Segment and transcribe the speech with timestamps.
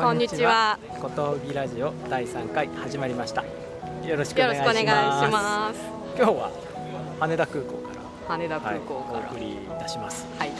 [0.00, 0.78] こんにちは。
[1.02, 3.42] 小峠ラジオ第3回始まりました。
[4.06, 5.28] よろしくお願いします。
[5.28, 5.80] ます。
[6.16, 6.50] 今日は
[7.18, 9.18] 羽田空港から、羽田空港から。
[9.18, 10.24] はい、お送りいたします。
[10.38, 10.52] はい。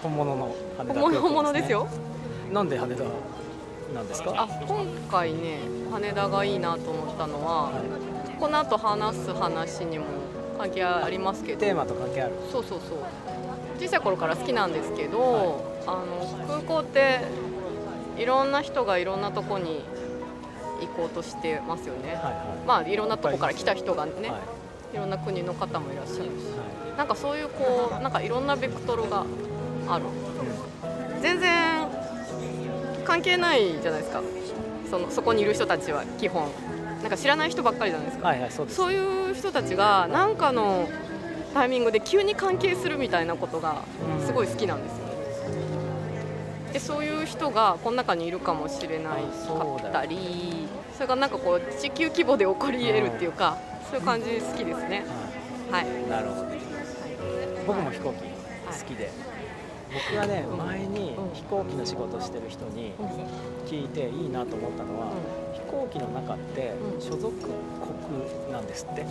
[0.00, 1.74] 本物の羽田空港本物です、ね。
[1.74, 2.52] 本物ですよ。
[2.52, 3.02] なんで羽田
[3.92, 4.32] なんですか？
[4.36, 5.58] あ、今回ね、
[5.90, 7.72] 羽田がいいなと思ったのは、
[8.38, 10.04] この後話す話にも
[10.56, 11.58] 関係ありますけど。
[11.58, 12.34] テーマと関係ある。
[12.52, 12.98] そうそうそう。
[13.76, 17.22] 小さい頃から好きなんですけど、あの空港って
[18.16, 19.84] いろんな人がいろんなとこに
[20.80, 22.14] 行こうとしてますよね。
[22.14, 22.66] はいはい。
[22.66, 24.40] まあいろんなとこから来た人がね、はい
[24.94, 26.26] いろんな国の方もいらっしゃるし。
[26.26, 29.24] はなんかそういうこうなんかいろんなベクトルが
[29.88, 30.08] あるい。
[30.08, 31.88] うん全然
[33.04, 34.22] 関係ないじゃないですか
[34.90, 36.50] そのそこにいる人たちは基本
[37.00, 38.68] なんか知らない人ばっかりじゃないですか、はいはいそう。
[38.68, 40.86] そういう人たちが何かの
[41.54, 43.82] タイミングで急に関係するみたいなことが
[44.26, 45.03] すごい好きなんですよね
[46.74, 53.56] でそういう人がこの中にいるかもしれないかったりそれがなんかこう地球規模で起こり得るっていうか
[53.88, 55.04] そういう感じ好きですね。
[55.08, 55.34] はい
[55.70, 55.86] はい。
[56.10, 56.46] なるほど。
[57.66, 59.10] 僕も飛行機好きで。
[59.92, 61.34] 僕がね前にうん。
[61.34, 62.92] 飛行機の仕事してる人に
[63.66, 65.12] 聞いていいなと思ったのは、
[65.52, 67.00] 飛行機の中ってうん。
[67.00, 69.06] 所属国なんですって。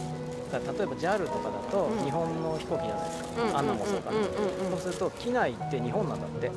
[0.52, 2.04] だから例えば JAL とかだとうん。
[2.04, 3.58] 日本の飛行機じゃないですか、うん。
[3.58, 4.18] アンナもそうかな、
[4.72, 6.52] そうすると機内って日本なんだって。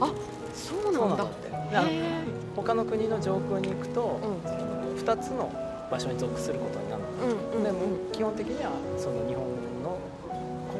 [0.00, 0.12] あ
[0.54, 1.26] そうなんだ。
[2.56, 4.96] 他の国の上空に行くとーうん。
[4.98, 5.50] 2つの
[5.90, 7.78] 場所に属することになるの、うんうんでも
[8.12, 9.44] 基本的にはその日本
[9.82, 9.98] の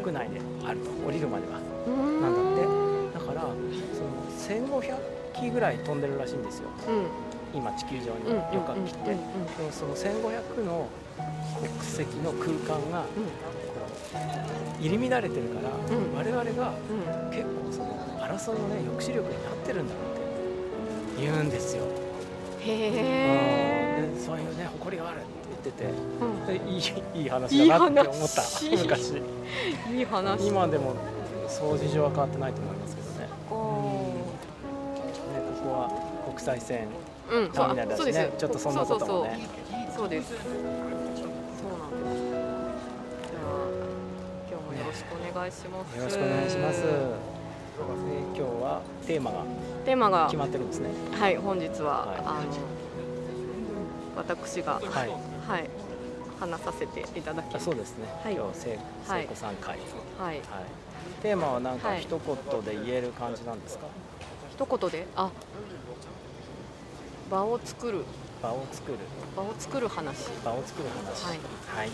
[0.03, 1.59] 国内であると降りるまでは。
[1.87, 2.21] うん。
[2.21, 3.19] なんだって。
[3.19, 4.95] だからその1500
[5.35, 6.69] 機ぐらい飛んでるらしいんですよ。
[6.89, 7.59] うん。
[7.59, 9.47] 今地球上にうん旅客機って、うんうん。
[9.57, 10.89] でもその1500の
[11.61, 13.05] 国籍の空間が
[14.81, 16.15] 入り乱れてるから、ん。
[16.15, 16.73] 我々が
[17.31, 20.03] 結構その争いのね抑止力になってるんだって
[21.21, 21.85] 言うんですよ、
[22.61, 22.89] へ
[24.07, 24.15] うん。
[24.15, 26.47] でそういうね誇りがあるって言っててえ、うん。
[26.47, 28.43] でいいいい話だなって思った。
[28.43, 29.23] 昔。
[29.93, 30.47] いい話。
[30.47, 30.95] 今でも
[31.49, 33.19] そう事情は変わってないと思いますけどね。
[33.19, 33.63] ねおこ
[35.63, 35.91] こは
[36.27, 36.89] 国際線
[37.53, 38.05] ターミナルだしね。
[38.05, 38.39] そうです。
[38.39, 39.49] ちょっとそんなこともね。
[39.95, 42.23] そうですそうなんです。
[43.29, 43.53] じゃあ
[44.49, 45.97] 今日もよろしくお願いします。
[45.99, 46.81] よろしくお願いします。
[47.81, 49.45] で今日はテーマが
[49.85, 50.91] テーマが決まってるんですね。
[51.19, 52.51] はい本日は、はいあの
[54.17, 55.09] 私がはい。
[55.49, 55.71] はい
[56.41, 58.07] 話させていただきあそうですね。
[58.23, 58.77] はい今日せい
[59.07, 59.79] はい聖子さん会。
[60.19, 60.37] はい。
[60.37, 60.43] はい
[61.23, 63.87] テーマはなんかはい一言で言える感じなんですか？
[64.51, 65.07] 一言で？
[65.17, 65.31] あ
[67.31, 68.05] 場を作る
[68.43, 68.99] 場を作る
[69.37, 71.25] 場を作る話場を作る話。
[71.27, 71.39] はい
[71.77, 71.91] はい。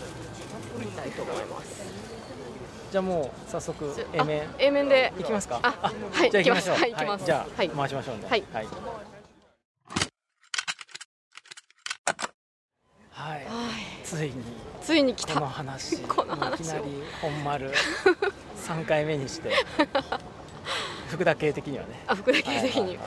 [0.79, 1.81] みたいと思います
[2.91, 5.59] じゃあもう早速 A 面あ A 面で行きますか。
[5.61, 6.75] あはいじゃあ行きましょう。
[6.77, 8.23] はい行きますじゃあはい回しましょうね。
[8.29, 8.67] はいはい。
[13.11, 13.33] はい。
[13.35, 13.45] はい
[14.05, 14.33] ついに
[14.81, 15.97] ついに来このた話。
[16.03, 16.83] この話 をいきなり
[17.21, 17.71] 本丸
[18.55, 19.51] 三回目にして
[21.09, 21.89] 福田系的にはね。
[22.07, 22.97] あ福田系的に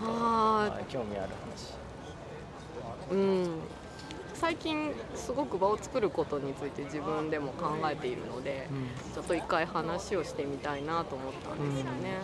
[0.00, 3.60] はいはい興味あるーうん
[4.40, 9.14] 最近すごく場を作ることについて自分でも考えているので話。
[9.14, 12.18] ちょっと一回話をしてみたいなと思ったんですよね、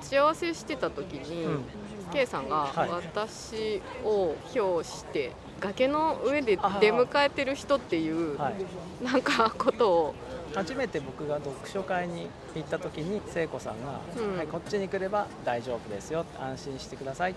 [0.00, 1.64] 幸せしてた時に、うん。
[2.12, 2.90] K さんがはい。
[2.90, 9.04] 私を表して崖の上で出迎えてる人っていうはい。
[9.04, 10.14] なんかことを
[10.54, 14.36] 初めて僕が読書会に行った時に聖子さんが、うん。
[14.36, 17.34] はい、こっちに来れば大丈夫ですよ安心してください、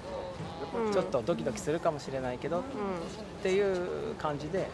[0.76, 0.92] うん。
[0.92, 4.68] ちょっとドキドキするかもしれないけどっうていう感じで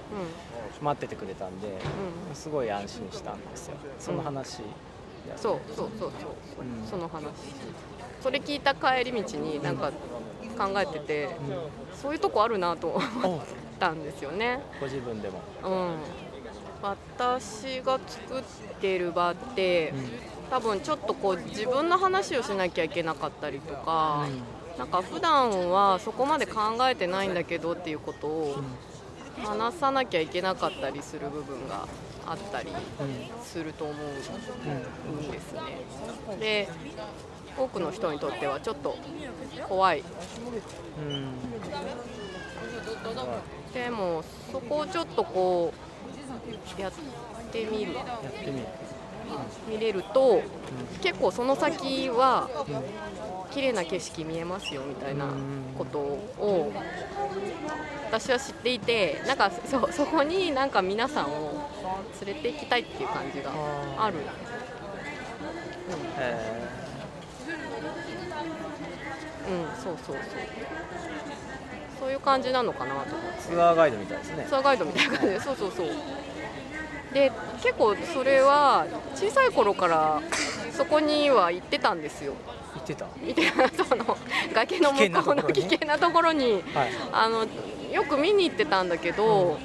[0.81, 2.35] 待っててくれたんで、うん。
[2.35, 3.75] すごい安心したんですよ。
[3.99, 4.61] その話、
[5.35, 6.31] そうそうそうそう。
[6.61, 6.87] うん。
[6.87, 7.23] その話。
[8.21, 9.91] それ聞いた帰り道になんか
[10.57, 11.29] 考えてて
[11.93, 13.41] そういうとこあるなと思っお
[13.79, 14.59] たんですよね。
[14.79, 15.97] ご自分でも、うん
[16.81, 18.43] 私が作っ
[18.79, 19.93] てる場って
[20.49, 24.27] 多分ちょっとこう自分の話をしなきゃいけなかったりとか、
[24.77, 28.55] なんか普段はそこまで考えてないんだけどっていうことを
[29.43, 31.87] 話さなきゃいけなかったりする部分が
[32.25, 32.69] あったり
[33.43, 35.61] すると思うんですね。
[36.39, 36.69] で
[37.57, 38.97] 多くの人にとってはちょっと
[39.67, 40.03] 怖い。
[40.99, 41.33] うんうん。
[43.73, 45.86] でもそこをちょっとこう
[46.77, 46.91] やっ
[47.51, 47.93] てみる。
[47.93, 48.65] やってみる、
[49.69, 50.41] 見れると
[51.01, 52.49] 結構その先は
[53.51, 55.27] 綺麗な景色見えますよみたいな
[55.77, 56.71] ことを
[58.05, 61.69] 私は知っていてなんかそうそこになんか皆さんを
[62.25, 63.51] 連れて行きたいっていう感じが
[63.97, 64.17] ある、
[66.17, 66.67] え
[69.83, 70.17] そうそうそう
[71.99, 73.15] そういう感じなのかなと。
[73.15, 74.45] 思ってツアーガイドみたいですね。
[74.47, 75.39] ツアーガイドみたいな感じで。
[75.41, 75.87] そうそうそう。
[77.13, 77.31] で
[77.63, 78.85] 結構それは
[79.15, 80.21] 小さい頃から
[80.71, 82.33] そこには行ってたんですよ。
[82.75, 83.05] 行ってた？
[83.25, 83.69] 行ってた。
[83.85, 84.17] その
[84.53, 86.91] 崖の向こうの危危険険なところにはい。
[87.11, 87.45] あの
[87.91, 89.57] よく見に行ってたんだけど、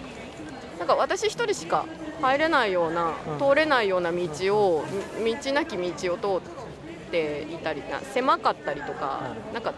[0.79, 1.85] なんか私一人しか
[2.23, 3.39] 入れないような、うん。
[3.39, 4.19] 通れないような道
[4.57, 4.85] を、
[5.19, 9.75] み道なき道を通っていたりな狭かったりとか、なんか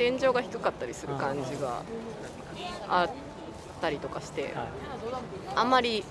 [0.00, 1.82] 天井が低かったりする感じが
[2.88, 3.10] あっ
[3.82, 4.52] たりとかして、はい
[5.54, 6.04] あんまり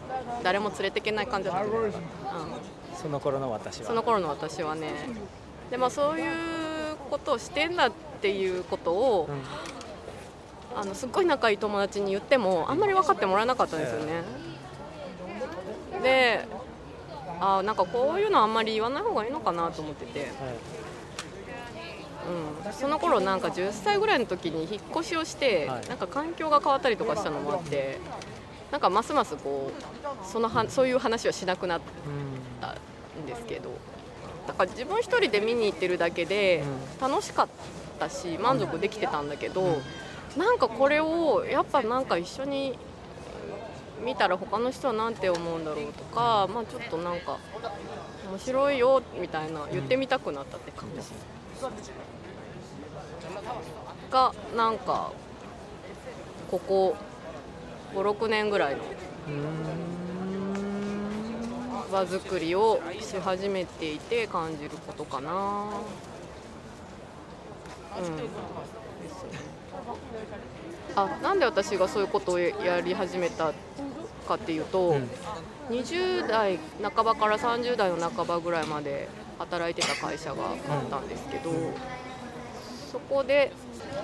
[0.43, 1.91] 誰も連れていけない感じだった、うん、
[2.93, 3.87] その頃の私は。
[3.87, 4.91] その頃の私はね。
[5.71, 6.33] で、まあ、そういう
[7.09, 7.91] ことをしてんだっ
[8.21, 10.79] ていうことを、うん。
[10.79, 14.21] あのすっごい仲いい友達に言ってもあんまり分かってもらえなかったんですよね。
[16.03, 16.45] で
[17.41, 20.29] あなんかこういうのあんまり言わない方がいいのかなと思ってて、はい
[22.65, 25.87] うん、その頃なんか10歳ぐらいの時に引っ越しをして、はい。
[25.87, 27.99] なんか環境が変わったりとかしたのもあって
[28.71, 31.81] なんかますますこうそのはそういう話はしなくなっ
[32.61, 32.75] た
[33.19, 33.71] んですけど
[34.47, 36.63] だから自分一人で見に行ってるだけで
[37.01, 37.47] 楽しかっ
[37.99, 39.81] たし満足できてたんだけど、
[40.37, 42.77] なんかこれをやっぱなんか一緒に
[44.03, 47.37] 見たら他の人はなんて思うんだろうとか、まあ、ちょっとなんか
[48.29, 51.01] 面白いよみたいな言ってみたくなったって感じ
[54.09, 55.11] がなんか
[56.49, 56.95] ここ
[57.93, 58.81] 56年ぐらいの
[59.27, 59.33] うん
[61.91, 65.65] 場作りをし始めていて感じることかな。
[67.99, 68.05] うん
[70.95, 73.53] あなんで私がそういうことをやり始めた
[74.27, 75.09] かっていうと、うん
[75.69, 79.07] 20代半ばから30代の半ばぐらいまで
[79.39, 81.51] 働いてた会社があったんですけど、
[82.91, 83.51] そこで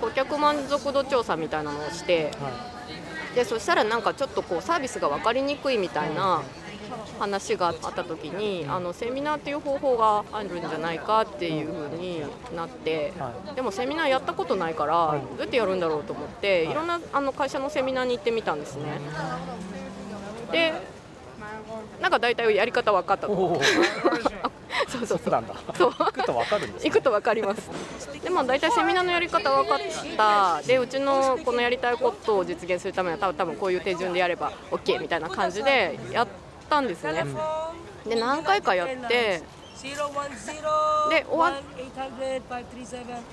[0.00, 2.76] 顧客満足度調査みたいなのをしては
[3.34, 6.42] でそしたらなんかちょっとこうサービスが分かりにくいみたいな
[7.18, 12.22] 話があった時にあのセミナーっていう方法があるんじゃないかっていう風に
[12.54, 13.12] なって
[13.54, 16.72] でもセミナーやったことないからどうやってやるんだろうと思ってい。
[16.72, 19.00] ろんなあの会社のセミナーに行ってみたんですね。
[20.52, 20.72] で
[22.00, 23.30] なんか大体やり方分かったい。
[23.30, 23.60] と
[24.88, 25.18] そうそうそう。
[25.24, 25.54] そうなんだ。
[25.74, 25.92] そう。
[25.92, 26.90] 行くとわかるんですね。
[26.90, 27.70] 行くと分かります。
[28.22, 29.78] でまあ大体セミナーのやり方分かっ
[30.16, 30.62] た。
[30.66, 36.28] でうちのこのやりたいことを実現するためには多分多分こういう手順でやれば OK みたいな感じでやっ
[36.68, 37.24] たんですね。
[38.06, 39.42] で何回かやって。
[41.10, 41.54] で終わ終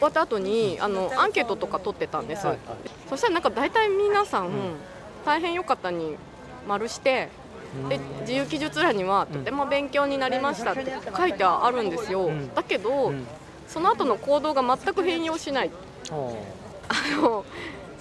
[0.02, 2.58] わった後にあのアンケートとか取ってたんです、はい
[3.10, 4.50] そしたらなんか大体皆さん、
[5.26, 6.18] 大変良かったに
[6.68, 7.30] 丸して
[7.90, 10.86] で自由記述欄にはとても勉強になりましたって
[11.18, 12.54] 書いてあるんですよ、ん。
[12.54, 13.26] だけど、うん。
[13.68, 15.72] その後の行動が全く変容しない。
[16.10, 17.46] あの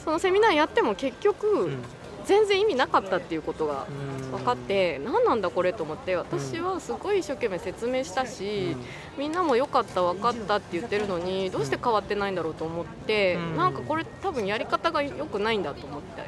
[0.04, 1.82] そのセミナーやっても結局、うん。
[2.24, 4.30] 全然意味なかったっていうことがうん。
[4.30, 8.76] 分かって何なんだこれと思って私はすごい一生懸命説明したし、
[9.18, 13.56] みんなも良かった分かったって言ってるのにどうして変わってないんだろうと思って、うん。
[13.56, 16.22] なんかこれ多分やり方が良くないんだと思って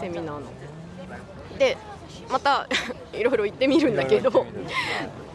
[0.00, 0.42] セミナーの。
[1.58, 1.76] で
[2.30, 2.66] また
[3.12, 4.46] いろいろ言ってみるんだけど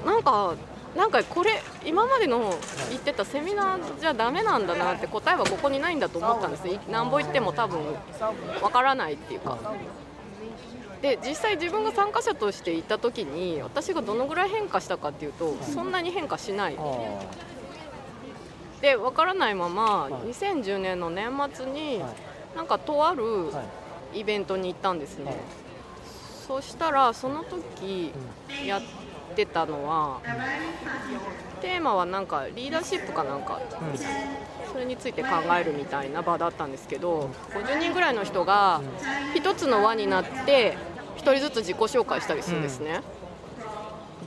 [0.06, 0.54] なんか
[0.96, 2.56] なんかこれ今までの
[2.90, 7.80] 言ってたセミナーじゃダメなんだなって答えはここにないんだと思ったんですいなんぼ言っても多分
[8.62, 9.58] わからないっていうか。
[11.02, 16.76] で実際自分が参加者として行った時に私がどのぐらい変化したかっていうとそんなに変化しない。
[16.80, 17.20] あ
[18.82, 20.14] でわからないままはい。
[20.32, 22.02] 2010年の年末に
[22.56, 23.62] なんかとあるは
[24.16, 24.22] い。
[24.22, 25.26] イベントに行ったんですね。
[25.26, 25.36] はい
[26.48, 28.12] そしたらその時
[28.66, 28.82] やっ
[29.36, 30.22] てたのは
[31.62, 33.60] テーマはなんかリーダーシップかなんか。
[33.82, 33.98] うん。
[34.72, 38.82] それについて考えるみたいな場だったんですけど50人ぐらいの人が
[39.34, 40.78] 一つの輪になって
[41.18, 43.02] 1人ずつ自己紹介したりするんですね、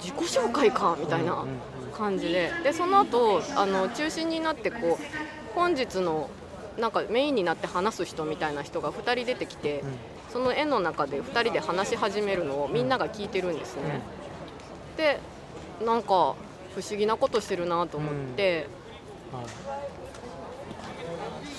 [0.02, 1.44] 自己紹介かみたいな
[1.96, 2.50] 感じで。
[2.64, 6.30] でその後あの中心になってこう本日の
[6.78, 9.84] なんかメインになって話す人みたいな人が2人出てきて、
[10.32, 14.00] その絵の中で2人で話し始めるのをみんなが聞いてるんですね、
[14.96, 15.18] で
[15.84, 16.36] なんか
[16.74, 18.68] 不思議なことしてるなと思って、
[19.32, 19.44] はい。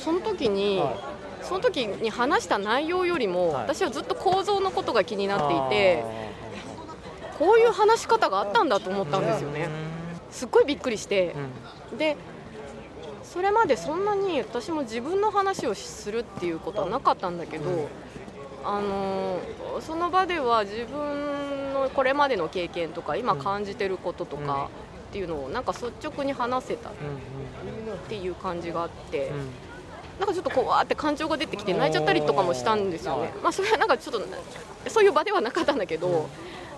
[0.03, 0.95] その時に、は
[1.41, 3.63] その時に話した内容よりも、はい。
[3.63, 6.03] 私はずっと構造のことが気になっていて
[7.37, 9.67] こういう話し方があったんだと思ったんですよね。
[10.29, 11.35] すっごいびっくりして
[11.91, 11.97] う、ん。
[11.97, 12.15] で
[13.23, 17.87] それまでそんなに私も自分の話をするっていうことはなかったんだけど、うん
[18.63, 24.69] あのーその場では自分のこれまでの経験とか今感じてることとか
[25.09, 26.93] っていうのをなんか率直に話せたっ
[28.07, 29.29] ていう感じがあって。
[29.29, 29.49] うん
[30.19, 34.21] なんかちょっとこうわーって感情が出てきて泣いちゃったりとかもしたんですよね、まあ、それはなんかちょっと
[34.87, 36.29] そういう場ではなかったんだけど、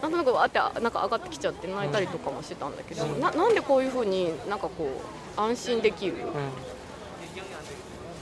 [0.01, 5.01] なんとなくわーってなんか上がってきちゃって泣いたりとかもしてたんだけど、ななんでこういうふうになんかこ
[5.37, 6.13] う安心できる、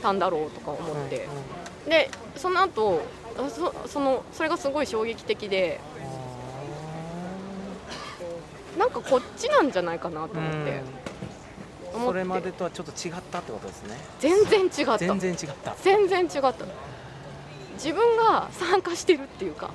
[0.01, 1.27] たんだろうとか思って、
[1.87, 3.03] でその後
[3.49, 5.79] そそのそれがすごい衝撃的で。
[8.77, 10.81] なんかこっちなんじゃないかなと思って。
[11.93, 13.97] それまでとはちょっと違ったってことですね。
[14.19, 14.97] 全然違った。
[14.97, 15.75] 全然違った。
[15.81, 16.53] 全然違った。
[17.73, 19.71] 自分が参加してるっていうか、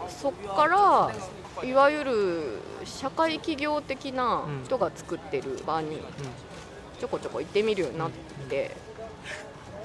[0.00, 5.98] うん、そっからいわゆる社会企業的な人が作ってる場に
[7.00, 8.10] ちょこちょこ行ってみるようになっ
[8.48, 8.76] て、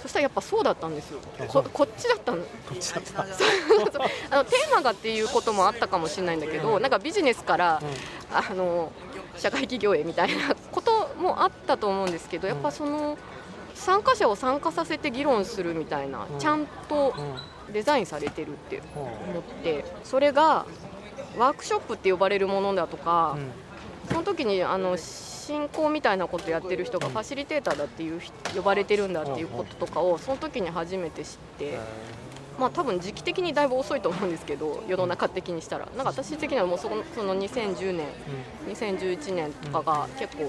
[0.01, 1.19] そしたらやっぱそうだったんですよ。
[1.47, 2.37] ここっちだったの。
[2.39, 8.91] こっちだったあのテーマがっていうこともあったかもしれないんだけどなんかビジネスから、うん、あの
[9.37, 13.17] 社会企業へみたいなこともあったと思うんですけどやっぱその
[13.75, 17.15] 参加者を参加させて議論するみたいな、ちゃんと
[17.71, 20.65] デザインされてるって思ってそれが
[21.37, 23.37] ワークショップって呼ばれるものだとか、
[24.09, 24.97] その時にあの
[25.51, 28.21] 進行みたいなことやってる人がファシリテーターだっていう
[28.55, 31.77] 呼ばれてるんだっていうこととかをその時に初めて知って。
[32.59, 35.87] まあ、多分時期的にだいぶ遅いと思うんですけど世の中的にしたら。
[35.97, 38.07] なんか私的にはもうそのその2010年、
[38.67, 40.43] 2011年とかが結構、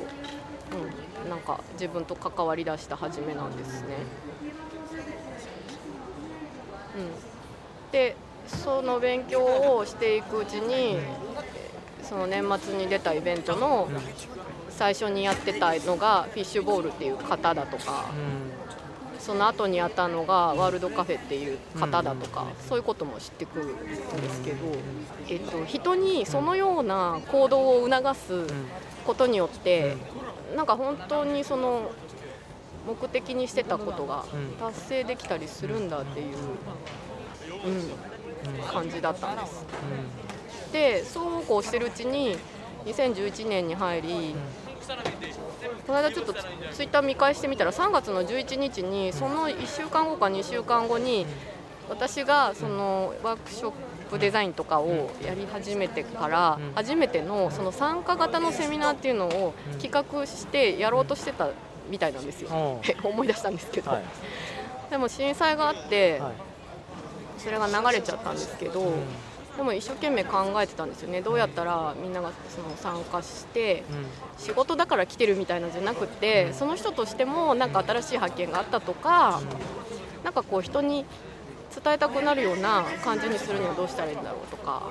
[1.25, 3.97] うん、なんか自分と関わりだした初めなんですね。
[6.97, 8.17] うん、で
[8.47, 9.41] その勉強
[9.77, 10.99] をしていくうちに
[12.03, 13.89] その年末に出たイベントの
[14.83, 18.11] 最初にやってたのがフィッシュボールっていう方だとか、
[19.15, 24.57] うん、その後にやったのがワールドカフェっていう方だとか、うん、そういうことも知ってくるんですけど、
[25.29, 28.45] えっと、人にそのような行動を促す
[29.07, 29.95] ことによって、
[30.51, 31.93] うん、なんか本当にその
[32.85, 34.25] 目的にしてたことが
[34.59, 36.37] 達成できたりするんだっていう、
[37.67, 39.65] うん、感じだったんです。
[40.73, 42.37] でそうこうしてるうちに
[42.85, 44.35] 2011年に入り、
[45.87, 46.35] この間ちょっと
[46.73, 51.27] ツイッター見返してみたら3月の11日にその1週間後か2週間後に
[51.89, 53.73] 私がそのワークショッ
[54.11, 61.49] プデザインとかをやり始めてから初めてのその参加型のセミナーっていうのを企画してやろうとしてた
[61.91, 62.51] みたいなんですよ。
[63.03, 63.99] 思い出したんですけど、
[64.91, 66.23] でも震災があって
[67.39, 68.93] それが流れちゃったんですけど。
[69.57, 71.21] でも一生懸命考えてたんですよね。
[71.21, 73.85] どうやったらみんながその参加して
[74.39, 79.41] 仕事だから来てるみたいなんじゃなくてその人としてもなんか新しい発見があったとか
[80.25, 81.05] なんかこう人に
[81.83, 84.91] 伝えたくなるような感じにするにはどうしたらいいんだろうとか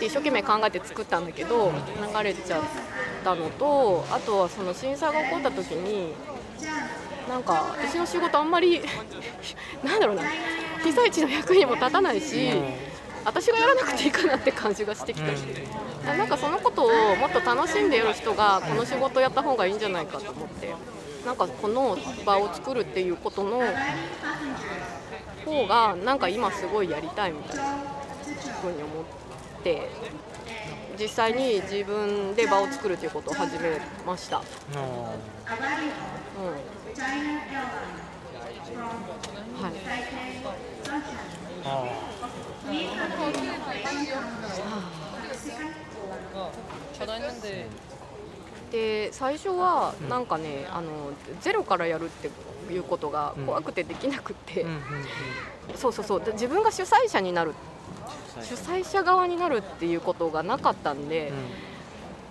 [0.00, 1.72] 一生懸命考えて作ったんだけど
[2.16, 2.62] 流れちゃっ
[3.24, 6.12] たのとあとはその震災が起こった時に
[7.28, 8.80] なんか私の仕事あんまり
[9.82, 10.22] なんだろうな
[10.82, 12.50] 被災地の役にも立たないし
[13.26, 15.42] 私がやらなくていいかなって感じがしてきたし。
[16.06, 20.72] なんかそのことをもっと楽しんでいる人がこの仕事やった方がいいんじゃないかと思って。
[21.26, 23.60] なんかこの場を作るっていうことの
[25.44, 27.64] 方がなんか今すごいやりたいみたいな
[28.62, 29.04] ふうに思っ
[29.64, 29.90] て
[30.96, 34.38] 実際に自分で場を作るということを始めました。
[34.38, 34.44] うん。
[39.62, 39.70] は
[41.74, 42.15] い
[48.72, 52.30] で最初はなんかね、あのゼロからやるって
[52.72, 54.66] いうことが怖くてできなくて、
[55.76, 56.22] そうそうそう。
[56.32, 57.54] 自分が主催者になる。
[58.42, 61.32] 主催者側になるっていうことがなかったんで、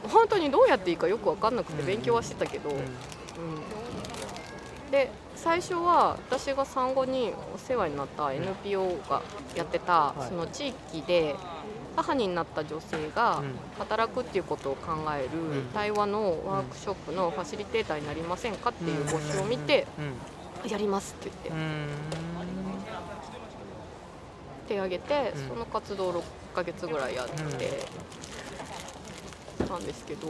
[0.08, 2.78] 本当にどうやっていいかよく分かんなくて勉強はしてたけど、うん。
[4.92, 5.10] で
[5.46, 9.22] 最初は私が産後にお世話になった NPO が
[9.56, 11.36] やってた、その地域で
[11.96, 13.44] 母になった女性が
[13.78, 15.30] 働くっていうことを考える
[15.72, 19.86] 対話のワークショップのファシリテーターになりませんかっていう募集を見て
[20.68, 21.64] やりますって言って
[24.68, 26.24] 手挙げてその活動を6
[26.56, 27.36] ヶ月ぐらいやって
[29.68, 29.86] たん。
[29.86, 30.30] ですけど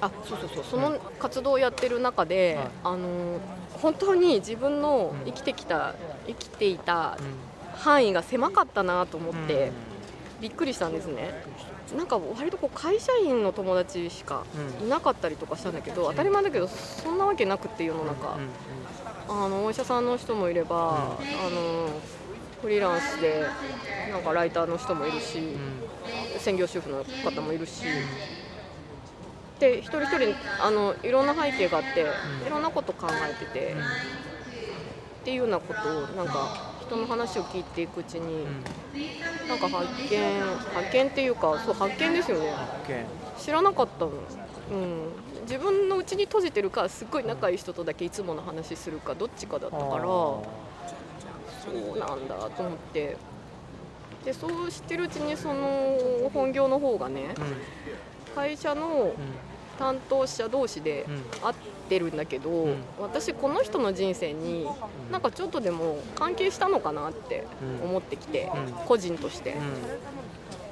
[0.00, 3.38] あそうそうそうその活動をやってる中で、あの
[3.82, 5.94] 本当に自分の生きてきた
[6.26, 7.18] 生きていた
[7.74, 9.72] 範囲が狭かったなと思って、
[10.40, 11.32] びっくりしたんですね。
[11.96, 14.44] なんか割とこう会社員の友達しか
[14.84, 18.36] いなかったりとかしたんだけど、当たり前だけどそんなわけなくって世の中、
[19.28, 21.88] あのお医者さんの人もいれば、あの
[22.62, 23.44] フリーランスで
[24.10, 25.56] なんかライターの人もいるし、
[26.38, 27.84] 専業主婦の方もいるし。
[29.60, 32.00] で一人一人あのいろんな背景があって
[32.46, 33.76] いろんなこと考えてて、
[35.20, 38.46] っていうようなことをなんか人の話を聞いていくうちに、
[39.46, 40.40] なんか発見
[40.74, 42.54] 発見っていうかそう発見ですよね。
[43.38, 44.12] 知らなかったの、
[44.72, 45.08] うん、
[45.42, 50.42] 自分のうちに閉じてるかすっごい仲いい人とだけいつもの話するかどっちかだったからそ
[51.94, 53.16] うなんだと思って。
[54.24, 55.96] でそうしてるうちにその
[56.34, 57.34] 本業の方がね、
[58.34, 59.14] 会社の
[59.80, 61.06] 担当者同士で
[61.42, 61.56] 会っ
[61.88, 64.66] てるんだけど、うん、私この人の人生に
[65.10, 67.46] なんかちょっとでも関係したのかなって
[67.82, 69.56] 思ってきて、うん、個人として。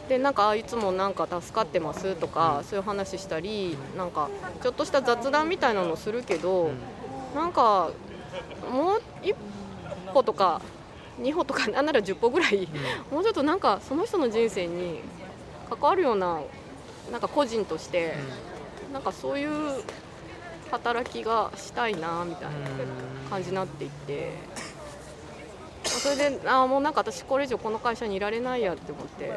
[0.08, 4.30] でなんかいつもなんか助かってますとか、そういう話したりなんか
[4.62, 6.70] ちょっとした雑談みたいなのするけど、
[7.34, 7.90] なんか
[8.72, 9.34] もう一
[10.14, 10.62] 歩とか
[11.20, 12.66] 2歩とかなんなら10歩ぐらい、
[13.12, 15.00] もうちょっとなんかその人の人生に
[15.68, 16.40] 関わるような
[17.12, 18.14] なんか個人として
[18.92, 19.82] なんかそういう
[20.70, 22.56] 働きがしたいなみたいな
[23.30, 24.32] 感じになっていって。
[25.84, 29.32] それであもうなんか私これ以上この会社にいられないやって思って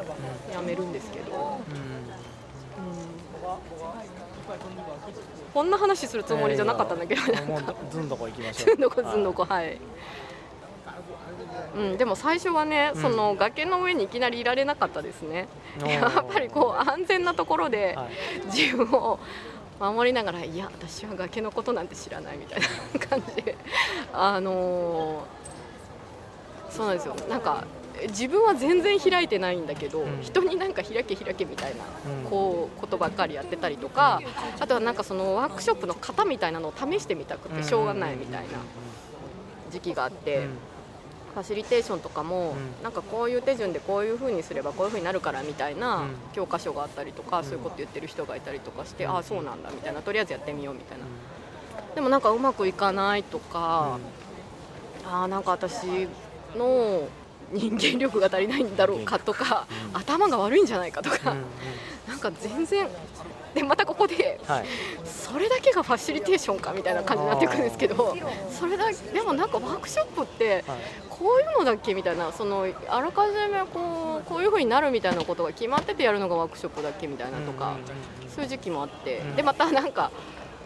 [0.56, 1.62] 辞めるんですけど、うん、
[5.54, 8.76] こんな話するつもりじゃなかったんだけど、えー、ずんどこ行きましょう。
[8.76, 9.78] ずんどこずんどこはい、
[11.74, 15.48] うん、でも最初はね、その崖の上にいきなりいられなかったですね、
[15.84, 17.96] やっぱりこう安全なところで
[18.52, 19.18] 自分を
[19.80, 22.66] 守りながらいや私は崖のことなんて知らないみたいな
[23.06, 23.56] 感じで
[24.12, 27.16] あのー、そうなんですよ。
[27.28, 27.64] なんか
[28.08, 34.20] 自分は全然開いてないんだけど、うん、人になんか開け開けみたいな、うん、こうことばっかりやってたりとか、
[34.58, 38.58] あとはなんかそのワークショップの型みたいなのを試してみたくてしょうがないみたいな
[39.70, 40.46] 時期があって。
[41.34, 51.04] ファシリテーションとかも、うん、なんかこういう手順でこういうふうにすればこういうふうになるからみたいな教科書があったりとか、うん、そういうこと言ってる人がいたりとかして、うん、ああそうなんだみたいなとりあえずやってみようみたいな、
[51.94, 53.98] でもなんかうまくいかないとか、
[55.06, 56.08] ああなんか私
[56.56, 57.08] の
[57.52, 61.34] 人間力が足りないんだろうかとか、頭が悪いんじゃないかとか、
[62.08, 62.88] なんか全然
[63.54, 64.64] でまたここで、はい、
[65.04, 68.16] それだけがファシリテーションかみたいな感じになっていくんですけど
[68.50, 70.64] それだでもなんかワークショップって
[71.10, 77.76] こういうのだっけみたいなそのあらかじめこうこういうふうになるみたいなことが決まっててやるのがワークショップだっけみたいなとか
[78.34, 80.10] そういう時期もあってでまたなんか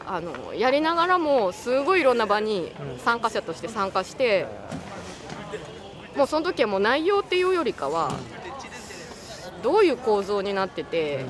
[0.06, 2.70] あのやりながらもすごいいろんな場に
[3.04, 4.46] 参加者として参加して
[6.16, 8.12] もうその時はもう内容っていうよりかは
[9.62, 11.24] どういう構造になってて。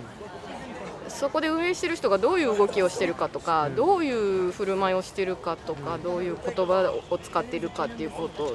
[1.18, 8.54] そこで運営してる人がどういう動きをしてるかとか、どういう振る舞いをしてるかとか、どういう言葉を使ってるかっていうこと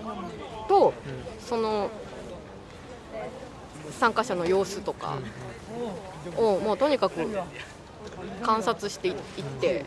[0.68, 0.94] と、
[1.40, 1.90] その
[4.00, 5.18] 参加者の様子とか
[6.38, 7.28] をもうとにかく
[8.42, 9.16] 観察していっ
[9.60, 9.86] て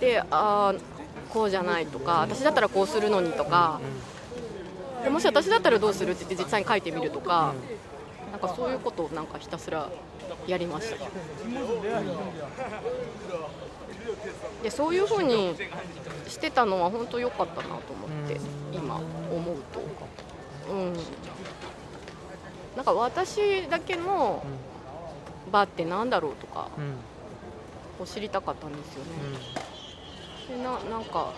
[0.00, 0.74] でああ
[1.30, 3.80] こうじゃないとか私だったらこうするのにとか
[5.10, 7.54] もし私だったらどうするって言って実際に書いてみるとか
[8.32, 9.90] なんかそういうことをなんかひたすら
[10.46, 10.96] やりました。
[14.62, 15.54] でそういうふうに
[16.26, 18.40] してたのは本当良かったなと思って
[18.72, 20.92] 今思うと、うん、
[22.74, 24.42] なんか私だけの
[25.52, 26.68] 場ってなんだろうとか、
[28.00, 29.10] を知りたかったんですよね。
[30.48, 31.32] でななんか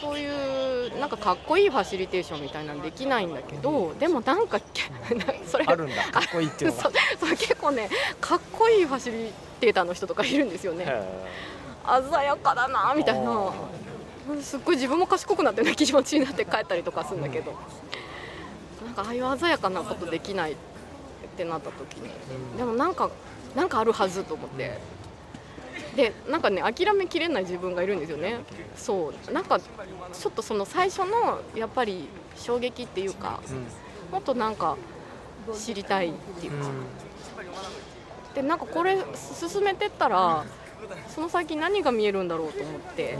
[0.00, 4.58] そういうなんかかっこいいファシリテーションみたいなのできないんだけどでもなんか
[5.46, 6.04] それあるんだ。
[6.10, 10.86] かっこいいっていうのが そ結構ねかっこいいファシリテーターの人とかいるんですよね。
[11.86, 13.52] 鮮やかだなみたいな。
[14.42, 17.52] すっごい自分も賢くなってな気持ちになって帰ったりとかするんだけど、
[18.84, 20.56] なんかああいう鮮やかなことできないっ
[21.36, 22.10] てなった時に、
[22.56, 23.10] でもなんか
[23.56, 24.78] なんかあるはずと思って。
[25.96, 28.40] でなんかね諦めきれない自分がいるんですよね。
[28.76, 29.32] そう。
[29.32, 33.40] なんかちょっとその最初のやっぱり衝撃っていうか、
[34.12, 34.76] もっとなんか
[35.54, 36.68] 知りたいっていうか、
[38.34, 40.44] でなんかこれ進めてったら
[41.08, 43.18] その先何が見えるんだろうと思って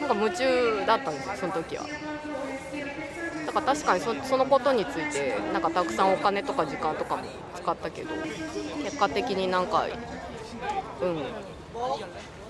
[0.00, 1.84] なんか夢中だったんですよその時は。
[3.46, 8.08] だから確かにそそのことについてなんかたくさんお金とか時間とかも使ったけど
[8.82, 9.86] 結果的になんか
[11.02, 11.22] うん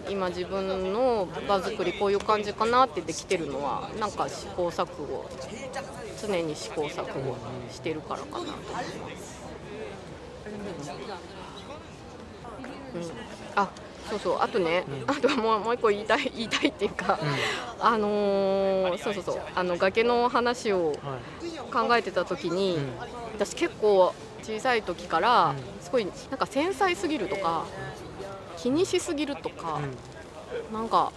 [0.09, 5.29] 今自分の場作りこういう感じかなってできてるのはなんか試行錯誤
[6.21, 7.37] 常に試行錯誤
[7.71, 9.45] してるからかなと思います。
[12.95, 13.03] うん、
[13.57, 13.69] あ
[14.11, 14.39] そうそう。
[14.41, 17.19] あとね、うんあともうもう一個言いたい言いたいっていうか、
[17.81, 19.41] あのーそうそうそう。
[19.55, 22.93] あの崖の話をはい考えてた時に、うん。
[23.35, 25.57] 私結構小さい時からうん。
[25.83, 27.65] すごいなんか繊細すぎるとか
[28.65, 29.79] 気にしすぎるとか、
[30.73, 31.13] なんか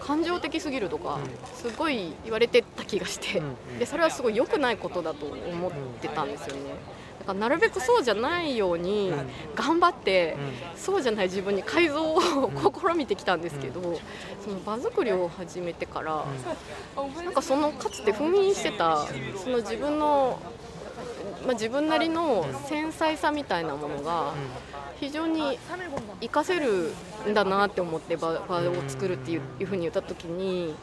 [0.00, 1.20] 感情的すぎるとか、
[1.54, 3.78] すごい言われてた気がして、うんうん。
[3.78, 6.72] でそれはすごい良くないことだと思ってたんですよね。
[7.20, 9.28] だからなるべくそうじゃないようにうん。
[9.54, 10.36] 頑張って、
[10.74, 14.00] うそうじゃない自分に改造を試みてきたんですけど、
[14.44, 16.24] その場作りを始めてから、
[16.96, 20.40] なんかそのかつて封印してたその自分の、
[21.44, 24.32] まあ、自分なりの繊細さみたいなものが
[25.00, 25.58] 非常に
[26.20, 26.92] 活かせる
[27.26, 30.74] んだなって思って場場を作るっていういうふうに言った時に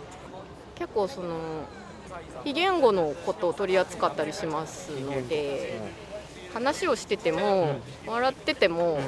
[0.76, 1.38] 結構その
[2.44, 5.80] 非言語のことを取り扱ったりしますので
[6.54, 9.00] 話をしてても笑ってても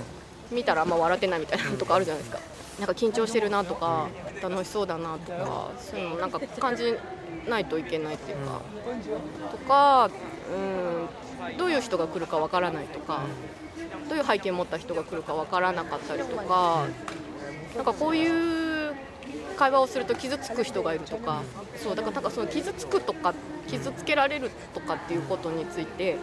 [0.52, 2.40] 見たらあんま笑ってないみたいなのとかあるじゃないですか。
[2.80, 4.08] なんか緊張してるなとか
[4.42, 6.96] 楽しそうだなとかそういうのなんか感じ
[7.48, 8.62] ないといけないっていうか
[9.52, 10.10] とか
[10.56, 13.22] うんどういう人が来るかわからないとか
[14.08, 16.86] どういう背景を持った人が来るかわからなかったりとか
[17.76, 18.94] なんかこういう
[19.58, 21.44] 会話をすると傷つく人がいるとか
[21.76, 23.34] そうだからなんかその傷つくとか
[23.68, 26.18] 傷つけられるとかっていうことについて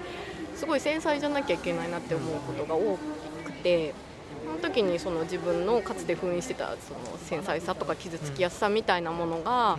[0.54, 2.96] すごい繊細じゃなきゃいけないなって思うことが多
[3.44, 3.94] くて
[4.44, 9.78] その時にその自分のかつて封印してたその繊細さとか傷つきやすさみたいなものが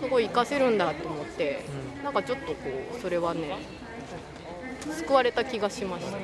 [0.00, 1.64] すごい活かせるんだと思って
[2.04, 2.54] なんかちょっとこ
[2.96, 3.56] うそれはね
[4.98, 6.18] 救われた気がしました。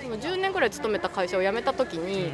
[0.00, 2.32] でも10年ぐらい勤めた会社を辞めた時に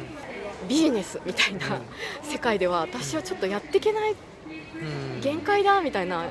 [0.67, 1.79] ビジネスみたいな
[2.23, 4.15] 世界では私はちょっとやっていけない
[5.21, 6.25] 限界だみたいな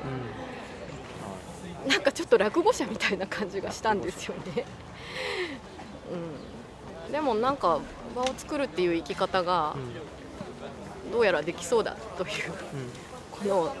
[1.87, 4.65] なんかちょっと落語者みたいな感じがしたんですよね。
[7.09, 7.79] うん、でもなんか
[8.15, 9.75] 場を作るっていう生き方が
[11.11, 12.29] どうやらできそうだという
[13.31, 13.75] この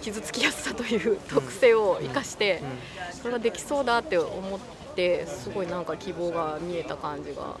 [0.00, 2.62] 傷つきやすさという特性を生かして
[3.12, 4.58] それができそうだって思っ
[4.94, 7.58] てすごいなんか希望が見えた感じが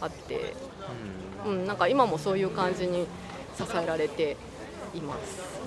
[0.00, 0.54] あって、
[1.44, 3.06] うん、なんか今もそういう感じに
[3.56, 4.36] 支えられて
[4.94, 5.60] います。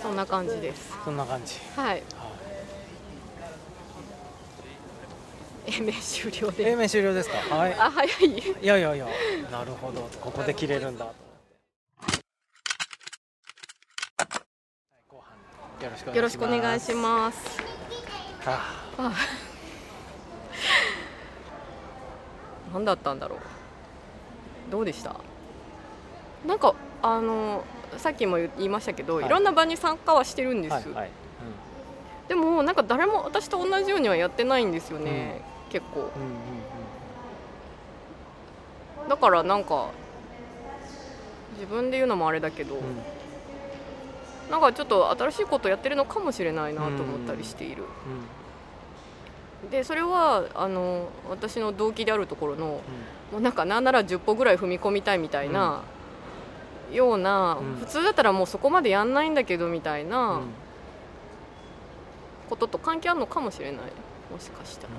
[0.00, 0.92] そんな感じです。
[1.04, 1.54] そんな感じ。
[1.76, 2.02] はい。
[5.66, 6.70] 英明終了で。
[6.70, 7.36] 英明終了ですか？
[7.54, 7.74] はい。
[7.74, 8.30] あ、早い。
[8.30, 9.06] いやいやいや。
[9.50, 10.08] なるほど。
[10.20, 11.06] ここで切れるんだ。
[11.06, 11.12] と
[15.08, 15.36] 後半
[15.84, 16.16] よろしくお願いします。
[16.16, 17.62] よろしくお願いします。
[18.46, 18.84] あ。
[18.98, 19.12] あ。
[22.72, 23.38] 何だったんだろう。
[24.70, 25.16] どうでした？
[26.46, 27.62] なんかあの
[27.98, 29.26] さっきも言いましたけど、はい。
[29.26, 31.10] い、ろんな場に参加はしてるんです、はいはい、
[32.26, 35.80] でもなんか誰も私と同じようにはやってないんですよね、うんう
[39.06, 39.88] んだからなんか
[41.54, 42.80] 自分で言うのもあれだけど、うん。
[42.80, 43.02] うん
[44.50, 47.84] なんかちょっと新しいことやってるのかもしれないなと思ったりしている、
[49.70, 52.82] でそれはあの私の動機であるところの
[53.32, 55.80] もうなんかなんなら10歩ぐらい踏み込みたいみたいな、
[56.92, 57.76] ような、うん。
[57.76, 60.42] 普通だったらもうそこまでやんないんだけどみたいうんうなん。
[62.50, 63.80] ことと関係あるのかもしれない。
[64.30, 64.90] もしかしたら、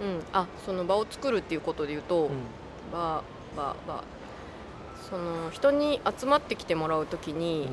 [0.00, 2.24] うん、あその場を作るっていうことで言うと、うん。
[2.24, 2.32] うん
[2.90, 3.22] 場
[3.54, 4.02] 場場
[5.10, 7.68] その人に集まってきてもらうときに、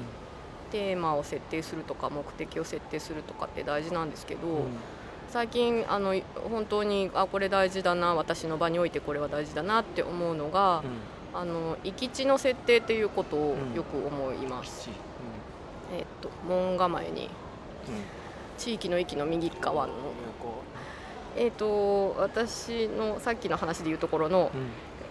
[0.72, 4.68] テーマを設定するとか目的を設定するとかって大事なんですけど、うん。
[5.30, 6.16] 最近あの
[6.50, 10.84] 本当にあこれ大事だな私の場においてこれは大事だなって思うのが、
[11.34, 14.90] あの行き地の設定っていうことをよく思います、
[15.94, 17.30] えっと門構えに
[18.58, 19.94] 地域の駅の右側の、
[21.36, 24.52] えっと私のさっきの話でいうところの、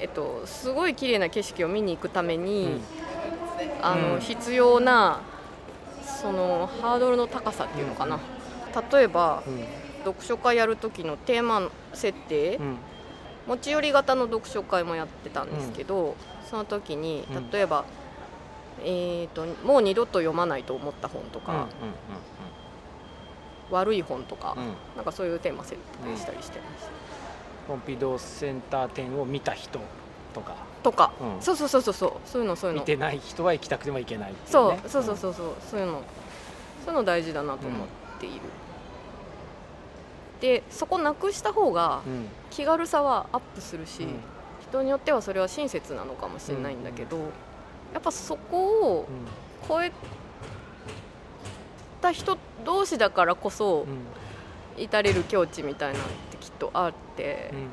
[0.00, 2.80] えっと、すごい綺麗な景色を見に行くために、
[3.82, 4.20] あのうん。
[4.20, 5.20] 必要な
[6.22, 8.18] そのハードルの高さっていうのかな、
[8.92, 9.42] 例えば
[10.04, 12.58] 読書会やる時のテーマ設定、
[13.46, 16.16] 持ち寄り型の読書会もやってたんですけど、
[16.48, 17.50] その時にうん。
[17.50, 17.84] 例えば、
[18.82, 21.66] えーと「もう二度と読まないと思った本」とか、
[23.74, 24.56] 悪い本とか、
[24.96, 26.88] なんかそういうテーマ設定したりしてます。
[27.68, 29.80] ポンピドーセンター展を見た人
[30.32, 30.54] とか。
[30.82, 31.42] とか、うん。
[31.42, 32.12] そうそうそうそうそう。
[32.26, 32.82] そういうのそういうの。
[32.82, 35.54] 見てない人は行きたくても行けないっていそうねそうそうそうそう。
[35.70, 36.02] そういうの。
[36.84, 37.88] そういうの大事だなと思っ
[38.20, 38.40] ている、
[40.40, 42.12] でそこなくした方がうん。
[42.12, 44.20] うん気軽さはアップするし、うん。
[44.68, 47.18] 人によってはそれは親切なのかもしれないんだけど、
[47.92, 49.08] やっぱそこを
[49.68, 49.90] 超え
[52.04, 53.96] った人同士だからこそうん。
[54.76, 57.68] 至れる境地みたいなのってきっとあって、うん。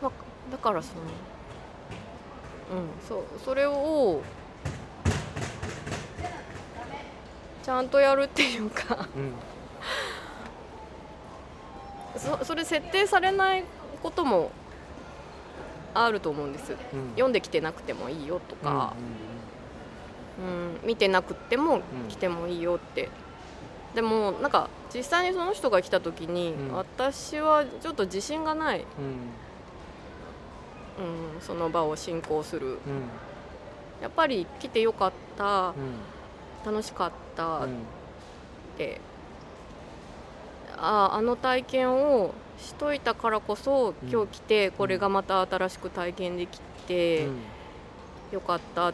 [0.00, 0.12] まあ
[0.52, 1.08] だからそのうん
[3.08, 4.22] そうそれを
[7.64, 9.32] ちゃんとやるっていうかうん。
[12.16, 13.64] そそれ設定されない
[14.04, 14.52] ことも
[15.94, 16.76] あると思うんです。
[16.92, 17.10] うん。
[17.10, 19.29] 読んできてなくてもいいよとか、うん
[20.84, 23.08] 見てなくても来てもいいよって、
[23.94, 26.74] でもなんか実際にその人が来た時に、うん。
[26.74, 28.84] 私はちょっと自信がない、
[30.98, 31.04] うん。
[31.34, 32.66] うん、その場を進行する。
[32.66, 32.76] うん。
[34.00, 35.68] やっぱり来てよかった。
[36.64, 36.72] うん。
[36.72, 37.58] 楽しかった。
[37.58, 37.76] っうん。
[38.76, 39.00] て、
[40.76, 44.08] あああの体験をしといたからこそうん。
[44.08, 47.38] 今日来てこれがまた新しく体験できてうん。
[48.32, 48.92] よかった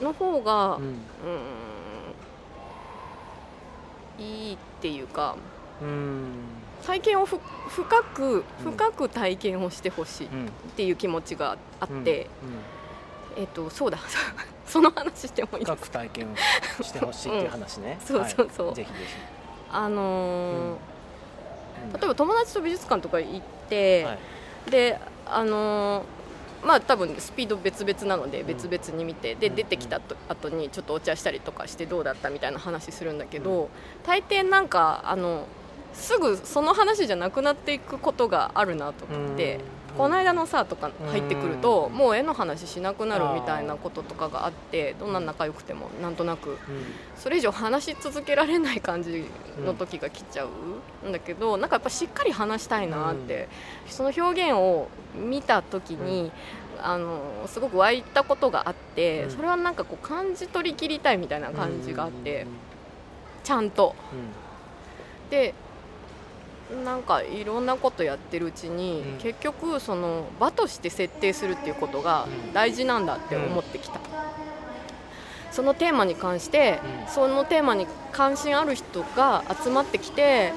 [0.00, 0.84] の方が、うん。
[0.84, 0.94] うん
[4.18, 5.36] いいっていうか
[5.80, 6.32] うん。
[6.84, 8.72] 体験をふ深くうん。
[8.72, 10.48] 深く体験をしてほしいっうん。
[10.76, 12.28] ていう気持ちがあって、
[13.36, 13.42] うん。
[13.42, 13.98] えっとそうだ。
[14.66, 15.76] その話してもいいです。
[15.76, 16.36] 深く体験を
[16.82, 18.76] してほしいっていう話ね、そうそうそうはい。
[18.76, 18.98] ぜひぜ
[19.72, 20.76] あのー
[21.92, 24.12] ひ、例えば友達と美術館とか行って、は
[24.66, 24.70] い。
[24.70, 26.19] であのー
[26.64, 28.46] まあ多分スピード別々なのでん。
[28.46, 29.54] 別々に見て、でうん。
[29.54, 33.68] 出てきたと後にちょっとお茶したりとかしてどうだったみたいな話するんだけど、
[34.04, 35.46] 大抵なんかあの
[35.92, 41.96] すぐその話じゃなくなっていくことがあるなと思って、うんこの間のさとか入ってくると、うん。
[41.96, 46.50] もう絵の話しなくなるみたいなこととかがあってどんな仲良くてもなんとなく。
[46.50, 46.56] うん。
[47.16, 49.24] それ以上話し続けられない感じ
[49.64, 50.46] の時が来ちゃ
[51.04, 53.48] うんだけど、なんかやっぱしっかり話したいなって、
[53.86, 56.32] その表現を見た時に、
[56.82, 59.30] あのすごく湧いたことがあって、うん。
[59.30, 62.48] それはなんかこう感じ取り切りたいみたいな感じがあって、うん。
[63.44, 63.94] ちゃんと。
[64.12, 65.30] うん。
[65.30, 65.54] で
[66.84, 69.18] なんかいろんなことやってるうちに、うん。
[69.18, 72.52] 結局その場として設定するっていうことがうん。
[72.52, 74.00] 大事なんだって思ってきた、
[75.50, 77.12] そのテーマに関して、うん。
[77.12, 80.52] そのテーマに関心ある人が集まってきて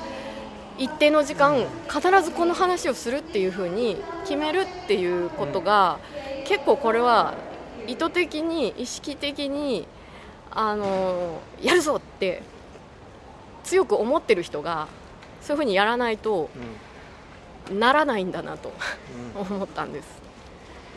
[0.77, 5.99] 一定の時間必ずこの話をするっていう風に決めるっていうことが、
[6.45, 7.35] 結構これは
[7.87, 9.87] 意図的に意識的に
[10.49, 12.41] あのやるぞって
[13.63, 14.87] 強く思ってる人が
[15.43, 16.49] そういう風にやらないと
[17.69, 18.73] うんならないんだなと
[19.35, 19.41] うん。
[19.41, 20.21] 思ったんです。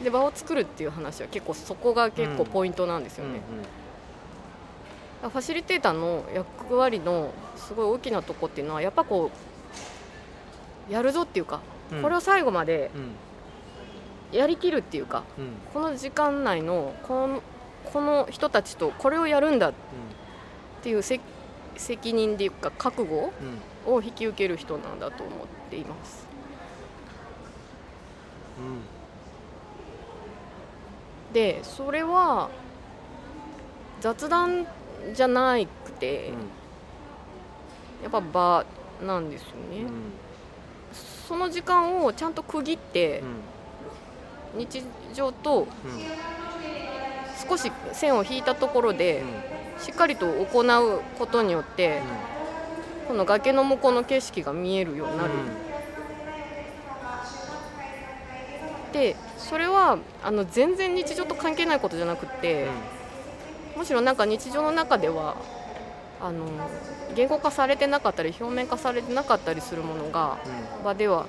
[0.03, 3.41] で場を作るっていう話は結構そこが結構ポイントなんですよね、
[5.23, 9.31] ファシリテーターの役割のすごい大きなとこっていうのはやっぱこ
[10.91, 11.61] うやるぞっていうか、
[11.93, 12.03] うん。
[12.03, 13.13] これを最後までうん。
[14.39, 15.49] やりきるっていうかうん。
[15.73, 17.43] この時間内のこの
[17.85, 19.75] この人たちとこれをやるんだっ
[20.83, 21.21] ていうせ
[21.77, 25.39] 責任っていうか覚悟うんを引き受ける人なんだと思っ
[25.71, 26.27] ています。
[31.33, 32.49] でそれは
[34.01, 34.67] 雑談
[35.15, 36.33] じゃなくて、
[38.03, 38.65] やっぱ場
[39.05, 39.91] なんですよね、うん。
[41.29, 43.23] その時間をちゃんと区切って
[44.55, 44.61] うん。
[44.61, 44.83] 日
[45.15, 45.69] 常とうん。
[47.49, 49.23] 少し線を引いたところで
[49.79, 52.01] しっかりと行うことによって
[53.07, 55.31] この崖の向こうの景色が見えるようになる、
[58.93, 62.67] でそれはあの全然日常と関係ないことじゃなくて、
[63.77, 65.37] むしろなんか日常の中では
[66.21, 66.47] あの
[67.15, 70.39] 言語化されてなかったり表面化されてなかったりするものが
[70.85, 71.27] 場では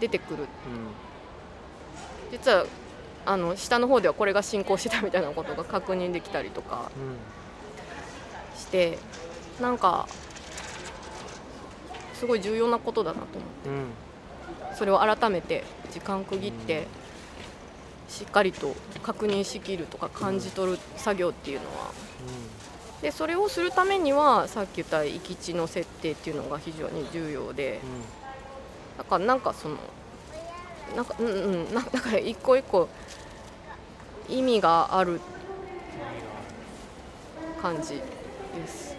[0.00, 0.46] 出てくる。
[2.32, 2.66] 実は
[3.26, 6.90] あの下の方ではこれが進行してたみたいなことが確認できたりとか
[8.56, 8.98] して
[9.60, 10.08] なんか
[12.20, 13.86] すごい重要なことだなと思っ
[14.72, 14.76] て。
[14.76, 16.86] それを改めて時間区切って
[18.08, 21.90] しっかりと確認しきるとか感じ取る作業っていうのは。
[23.00, 27.80] でそれをするためにはさっき言った行き地の設定っていうのが非常に重要で。
[28.98, 29.78] だからなんかその
[30.94, 31.30] なんかうんう
[31.70, 31.74] ん。
[31.74, 32.88] なだから一個一個
[34.28, 35.20] 意味がある
[37.62, 37.94] 感じ
[38.54, 38.89] です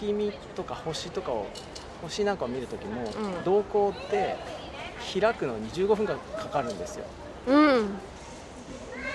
[0.00, 1.46] 月見とか星とかを
[2.02, 3.10] 星なんかを見るときも、うん。
[3.44, 4.36] 瞳孔って
[5.20, 7.04] 開くのに15分間かかるんですよ。
[7.46, 7.90] うん。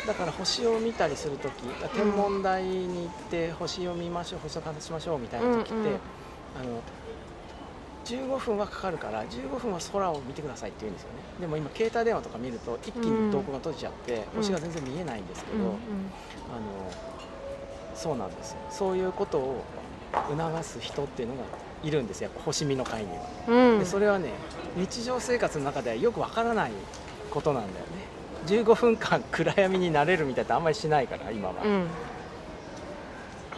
[0.06, 1.64] だから星を見たりするとき
[1.96, 5.88] 天文台に行って星を見ましょう星を観察しましょうみたいな時って、うんうん。
[5.88, 6.82] あの
[8.06, 11.16] 15分はかかるから15分は空を見てくださいって言うんですよね。
[11.42, 15.64] でも今携帯電話とか見ると一気に瞳孔が閉じちゃって、星が全然見えないんですけど、うん。
[15.64, 15.76] あの
[17.96, 18.58] そうなんですよ。
[18.70, 19.64] そういうことを
[20.30, 21.44] 促す人っていうのが
[21.84, 22.30] いるんですよ。
[22.46, 23.16] 星見の会には、
[23.48, 23.56] うん。
[23.74, 24.30] うんでそれはね
[24.76, 26.72] 日常生活の中ではよくわからない
[27.32, 28.06] ことなんだよね。
[28.46, 31.88] 15分間暗闇になれるみたいなってあんまりしないから今は、うん。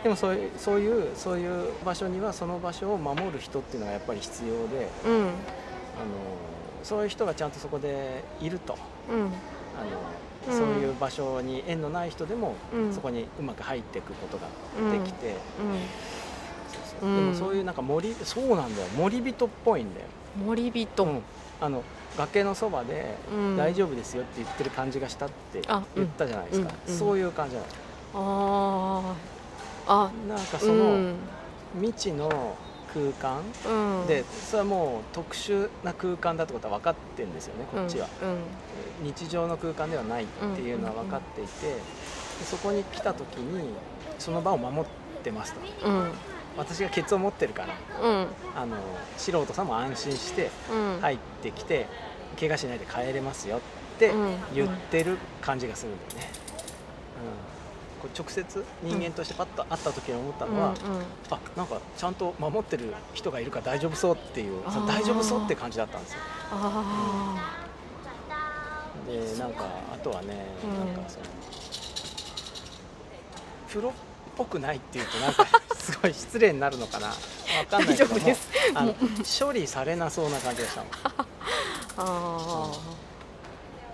[0.04, 5.24] でもそういうそういうそういう場所にはその場所を守る人っていうのがやっぱり必要でうん。
[5.24, 5.34] あの
[6.84, 8.78] そういう人がちゃんとそこでいると。
[9.10, 9.32] うん。
[9.76, 10.58] あの、うん。
[10.58, 12.94] そういう場所に縁のない人でも、うん。
[12.94, 14.48] そこにうまく入っていくことが
[14.92, 15.80] できて、そうそううん
[17.02, 18.88] でもそういうなんか森そうなんだよ。
[18.98, 20.08] 森人っぽいんだよ、
[20.46, 21.22] 森人、うん。
[21.60, 21.84] あの
[22.18, 23.58] 崖のそばでうん。
[23.58, 25.62] 大丈夫ですよって言ってる感じがしたって
[25.96, 27.70] 言ったじゃないですか、そういう感じじゃない
[28.14, 29.16] あ
[29.88, 31.14] あなんかあその
[31.76, 32.56] 未知の
[32.94, 39.06] 空間、うん、うん、でそれはもう特殊な空間だってことは分かってるんですよねこっちは、うん。
[39.06, 41.80] 日常の空間ではないっていうのは分かっていて、で
[42.46, 43.70] そこに来た時に
[44.18, 45.60] その場を守ってますと。
[45.88, 46.12] うん
[46.58, 48.28] 私がケツを持ってるからうん。
[48.56, 48.78] ああの
[49.16, 51.02] 素人さんも安心してうん。
[51.02, 51.88] 入ってきて
[52.40, 53.60] 怪我しないで帰れますよっ
[54.00, 54.36] てうん。
[54.54, 56.30] 言ってる感じがするんだよね、
[58.02, 60.76] うん、これ直接人間としてパッと会った時に思ったのは、うん。
[61.30, 66.20] あなんかちゃんと守ってる人がいるから大丈夫そうっていう大丈夫そうって感じだったんですよ。
[66.52, 67.54] あ
[69.08, 70.94] でなんかあとはね、うん。
[70.96, 71.26] なんかその
[73.70, 73.94] プロっ
[74.36, 75.46] ぽくないっていうとなんか
[75.88, 77.08] すごい失礼になるのかな。
[77.08, 77.14] わ
[77.70, 78.50] かんないけども大丈夫です。
[78.74, 78.94] あの
[79.48, 81.26] 処理されなそうな感じがしたの あ
[81.98, 82.72] あ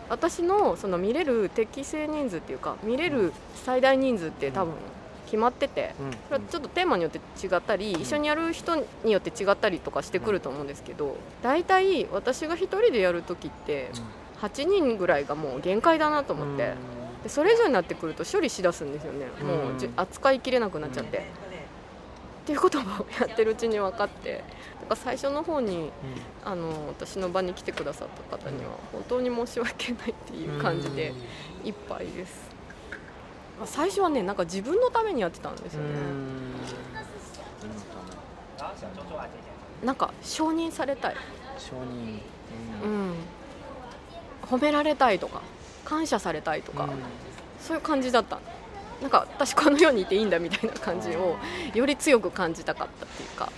[0.10, 3.32] 私のその見れる適正人数っていうか見れる
[3.64, 4.74] 最大人数って多分
[5.28, 6.12] 決まっててうん。
[6.12, 13.92] それはちょっとテーマによって違ったり一緒にやる人によって違ったりとかしてくると思うんですけど大体私が1人でやる時って
[14.42, 16.74] 8人ぐらいがもう限界だなと思って。
[17.24, 19.28] でそれ以上になってくると処理しだすんですよね。
[19.42, 21.24] もう扱いきれなくなっちゃって。
[22.44, 22.88] っていうことをや
[23.32, 24.46] ってるうちに分かってだか
[24.90, 25.92] ら最初の方に
[26.44, 31.14] あの私の場に来てくださった方には本当に申し訳ないっていう感じで
[31.64, 32.50] いっぱいです、
[33.58, 35.90] まあ最初はねなんか自分のためにやってたんですよね。
[39.84, 41.16] なんか承認されたい、
[41.58, 42.20] 承認。
[42.84, 43.10] ううん。
[43.12, 43.14] ん、
[44.50, 45.42] 褒められたいとか
[45.86, 46.90] 感謝されたいとか、
[47.62, 48.40] そういう感じだった
[49.04, 51.36] なんか私この世にいていいんだみたいな感じを
[51.76, 53.52] より強く感じたかったっていうか。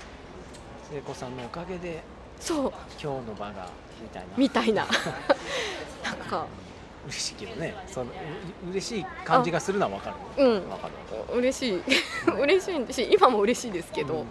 [0.91, 2.03] 聖子さんのおかげで
[2.39, 2.73] そう。
[3.01, 3.69] 今日の場が
[4.01, 4.27] みたいな。
[4.36, 4.88] みたいな。
[6.03, 6.47] なんか。
[7.08, 7.75] 嬉しいけどね。
[7.86, 10.43] そのう嬉しい感じがするのは分かる。
[10.43, 10.67] うん。
[10.67, 10.89] 分か
[11.31, 11.81] る嬉しい。
[12.41, 14.25] 嬉しいし今も嬉しいですけど、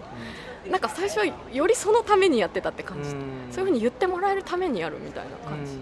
[0.66, 3.52] うなんか最初はよりそのためにやってたって感じ、ん。
[3.52, 5.74] そういうふうに言ってもらえるためにやるみたいな感じ、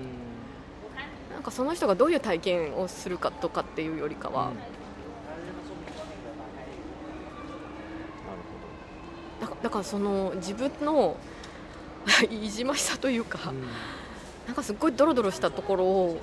[1.32, 4.52] なんかその人がどういう体験をするかとかっていうよりかは、
[9.42, 11.16] だだからその自分の
[12.30, 13.66] いじましさというか、なるほど
[14.46, 16.20] なんかすっごいドロドロしたところを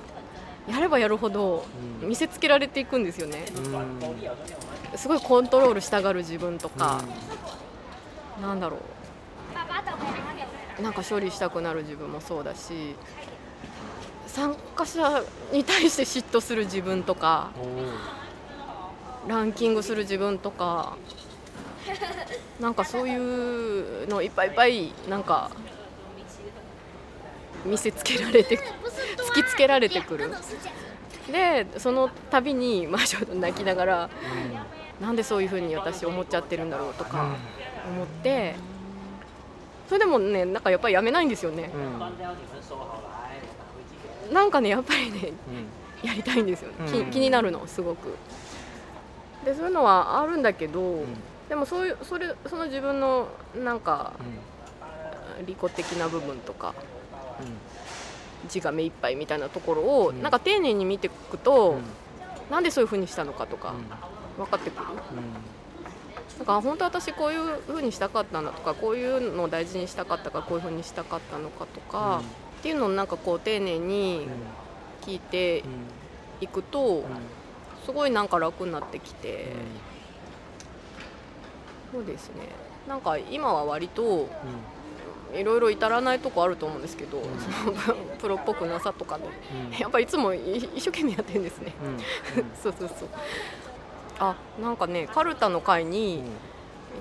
[0.68, 1.64] やればやるほど
[2.02, 2.08] うん。
[2.08, 3.46] 見せつけられていくんですよね。
[3.56, 3.74] うん。
[3.74, 4.00] うん
[4.96, 7.00] すごいコントロールしたがる自分とか、
[8.42, 8.80] なんだろう。
[10.82, 12.96] なんか処理したくなる自分もそうだし
[14.26, 17.50] 参加者に対して嫉妬する自分とか
[19.28, 20.96] ランキングする自分とか
[22.60, 25.50] なんかそういうのいっぱいいっぱいなんか
[27.64, 28.58] 見せつけられて
[29.16, 30.30] 突きつけられてくる。
[31.30, 34.10] でその度に、まあ、ちょっと泣きながら
[35.00, 37.36] なんでそういうふうに私思っちゃってるんだろうとか
[37.86, 38.56] 思って
[39.88, 41.70] それでもねなんかやっぱりやめないんですよね。
[41.74, 41.94] うん。
[41.94, 42.00] うん
[44.32, 45.32] なんかねやっぱりね
[46.02, 46.08] うん。
[46.08, 47.10] やりたいんですよ、きうん。
[47.10, 48.14] 気になるのすごく。
[49.44, 51.04] でそういうのはあるんだけど、
[51.50, 53.28] でもそういうそれその自分の
[53.62, 54.12] なんか
[55.44, 56.74] 利己的な部分とか
[58.44, 60.22] 自我目いっぱいみたいなところを、うん。
[60.22, 61.82] なんか丁寧に見ていくと、うん。
[62.50, 63.74] なんでそういうふうにしたのかとか
[64.38, 64.86] 分かってくる。
[66.38, 72.22] だから本当私こういうふうにしたかったんだとかこういうのを大事にしたかったからこういうふうにしたかったのかとか、
[72.60, 74.28] っていうのをなんかこう丁寧に
[75.02, 75.64] 聞いて
[76.40, 77.04] いくと、
[77.84, 79.52] すごいなんか楽になってきて、
[81.92, 82.34] そうですね。
[82.88, 84.28] なんか今は割と
[85.34, 87.22] いろいろ至らないとこあると思うんですけど、
[87.84, 89.24] その プロっぽくなさとかで、
[89.78, 91.72] やっぱりいつもい一生懸命やってるんですね。
[92.62, 93.08] そうそうそう。
[94.18, 96.22] あなんかねカルタの会に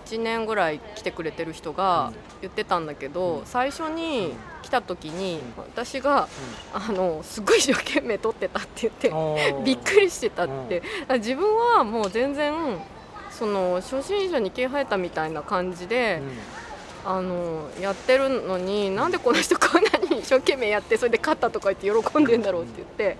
[0.05, 6.27] 1年ぐらい来てくれてる人が言ってたんだけど、最初に来た時に私が、
[6.73, 10.83] あのすごい一生懸命撮ってたって言ってびっくりしてたって、
[11.15, 12.53] 自分はもう全然
[13.39, 16.21] その初心者に毛生えたみたいな感じで、
[17.05, 23.17] あのやってるのになんでこの人こんなに一生懸命やってそれで勝ったとか言って喜んでんだろうって言って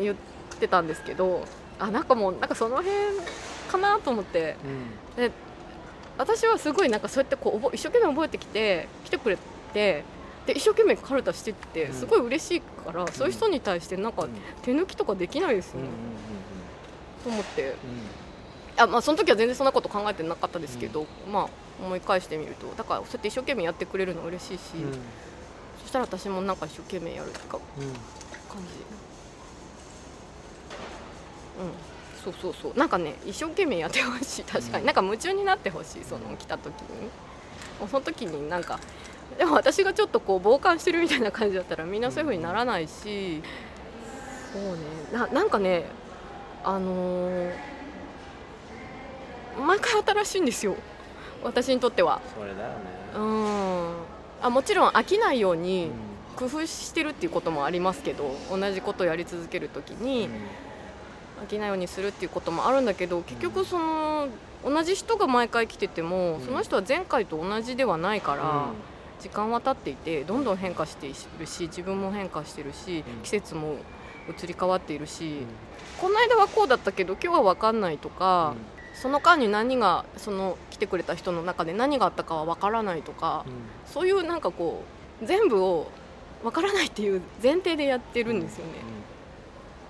[0.00, 0.16] 言っ
[0.58, 1.44] てたんですけど
[1.78, 2.96] あなんかもうなんかその辺
[3.70, 4.56] かなと思って、
[5.16, 5.30] で
[6.16, 9.36] 私はすごいなんかそうやってこう一生懸命覚えてきて来てくれ
[9.74, 10.04] て
[10.46, 14.26] で一生懸命カルタしてってすごい嬉しいから、そういう人に対してなんか
[14.62, 15.88] 手抜きとかできないですよね、
[17.22, 17.74] と思って、
[18.82, 21.48] あまあ、その時は全然そんなこと考えてなかったですけど、まあ
[21.84, 24.60] 思い返してみるとだからそうやって一生懸命やってくれるの嬉しいし、
[25.82, 27.60] そしたら私もなんか一生懸命やるってか、感
[28.62, 28.68] じ。
[31.60, 31.72] うん。
[32.24, 32.78] そうそうそう。
[32.78, 34.44] なんかね一生懸命やってほしい。
[34.44, 36.04] 確かに、なんか夢中になってほしい。
[36.04, 37.10] その来た時に。
[37.90, 38.78] その時になんか
[39.36, 43.42] でも私がちょっとこう傍観してるみたいな感じだったらみんなそういう風にならないし。
[44.52, 44.78] そうね。
[45.12, 45.86] ななんかね
[46.62, 47.52] あのー、
[49.58, 50.76] 毎回新しいんですよ。
[51.42, 52.20] 私にとっては。
[52.34, 52.74] それだよね。
[53.16, 53.94] うん。
[54.42, 55.90] あもちろん飽きないように
[56.36, 60.32] 工夫してるっていうこともありますけど同じことをやり続ける時に、うん。
[61.42, 64.28] 飽きないようにするっていうこともあるんだけど結局その
[64.64, 68.68] 同じ人が毎回来ててもその人は前回と同じではないから
[69.20, 73.76] 時間は経っていてどんどん変化しているし自分も変化してるし季節も
[74.28, 75.42] 移り変わっているし
[76.00, 78.54] この間はこうだったけど今日は分かんないとか
[79.02, 83.44] その間に何がその来てくれた人の中で何があったかは分からないとか
[83.84, 84.84] そういうなんかこ
[85.20, 85.90] う全部を
[86.44, 88.74] 分からないっていう前提でやってるんですよね。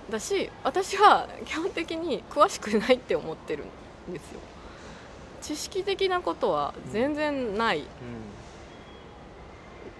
[0.09, 3.65] だし私は基本的に詳しくないって思ってる
[4.09, 4.39] んですよ。
[5.43, 7.85] 知識的なことは全然ない、うん、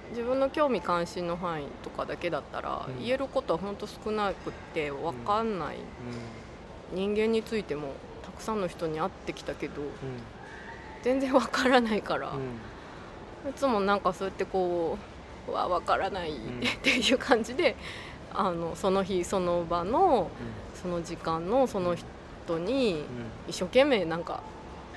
[0.09, 5.77] 自分の興味関心の範囲とかだけだったら、言えることは本当少なくって分かんない、
[6.93, 8.12] 人間についてもた
[8.43, 9.81] くさんの人に会ってきたけど、
[11.01, 12.33] 全然分からないから、
[13.49, 14.97] いつもなんかそうやってこ
[15.47, 16.35] うわ分からないっ
[16.81, 17.75] ていう感じで
[18.33, 20.29] あのその日その場の、
[20.81, 23.05] その時間のその人に
[23.47, 24.43] 一生懸命なんか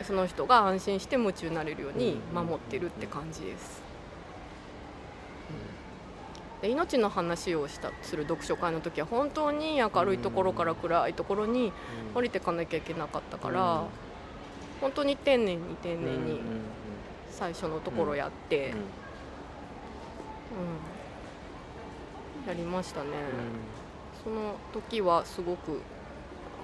[0.03, 3.81] その人が安心して夢中になれるように守ってるって感じです。
[6.67, 11.73] で命の話をしたする読書会の時は本当に明るいところから暗いところに
[12.13, 13.85] 降りていかなきゃいけなかったから、
[14.81, 16.41] 本当に丁寧に丁寧に
[17.31, 18.79] 最初のところやって、うん
[22.49, 23.11] やりましたね、
[24.25, 25.81] その時はすごく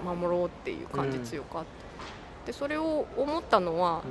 [0.03, 1.63] 守ろうっていう感じ強かっ
[2.41, 4.01] た、でそれを思ったのは、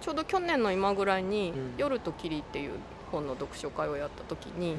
[0.00, 2.72] ちょうど去年の今ぐらいに「夜と霧」っていう
[3.10, 4.76] 本の読書会をやった時に、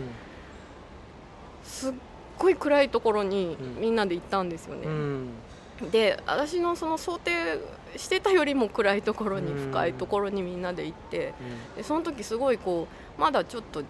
[1.63, 1.93] すっ
[2.37, 4.87] ごい暗いところにみんなで行ったんですよね、
[5.91, 7.31] で私のその想定
[7.97, 11.33] してたよりも暗いところに深いところにみんなで行って、
[11.75, 12.87] でその時すごいこ
[13.17, 13.83] うまだちょっと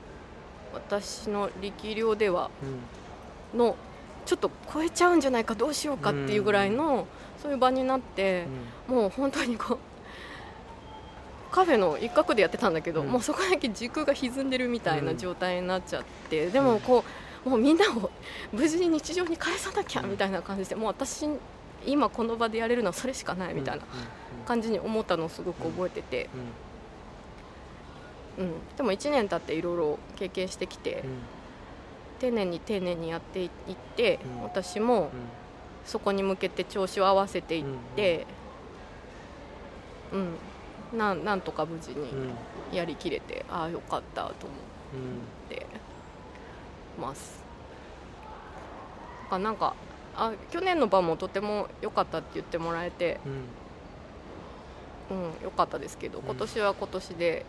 [0.74, 2.50] 私の力量では
[3.54, 3.76] の
[4.26, 7.08] ちょっと超えちゃうんじゃないかどうしようかっていうぐらいの
[7.42, 8.46] そういう場になって、
[8.88, 9.78] もう本当にこう
[11.52, 18.10] カフェの一角でやってたんだけど、もうそこだけ時空が歪んでるみたいな状態になっちゃって、でもこうもうみんなを
[18.52, 21.28] 無事に日常に返さなきゃみたいな感じでもう私
[21.86, 23.84] 今この場でやれるのはそれしかないみたいな
[24.46, 26.30] 感じに思ったのをすごく覚えてて。
[28.36, 33.50] うん、でも1年経っていろいろ経験してきて、うん、丁寧に丁寧にやっていっ
[33.96, 35.12] て、うん、私も
[35.86, 37.66] そこに向けて調子を合わせていっ
[37.96, 38.26] て、
[40.12, 40.36] うん
[40.98, 42.08] ななんとか無事に
[42.72, 44.48] やりきれて、ああよかったと思って
[47.00, 47.44] ます。
[49.32, 49.74] なんか
[50.16, 53.20] あ去年の場もとても良かったって言ってもらえて、
[55.10, 57.46] うん、良かったですけど、今年は今年で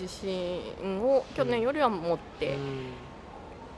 [0.00, 0.62] 自信
[1.02, 2.56] を去年よりは持って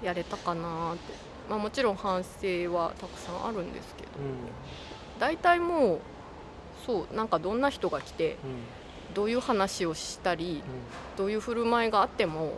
[0.02, 1.12] やれたかなって、
[1.50, 4.08] まあ、もちろん反省はたくさんあるんですけど、
[5.18, 6.00] 大体もう
[6.86, 8.36] そうなんかどんな人が来て、
[9.14, 10.62] どういう話をしたり、
[11.16, 12.52] どういう振る舞いがあっても、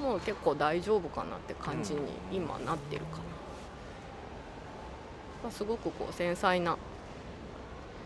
[0.00, 2.00] もう結構大丈夫かなって感じに
[2.32, 3.22] 今なってるかな。
[5.44, 6.76] まあ、すごくこう繊細な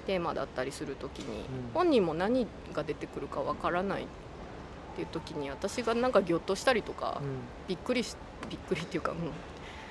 [0.06, 4.06] テーマだったりする時に、本人も何が出てくるかわからないっ
[4.94, 7.20] ていう時に私がなんかぎょっとしたりとか、
[7.68, 8.16] びっくりし
[8.48, 9.16] びっくりっていうか、うん、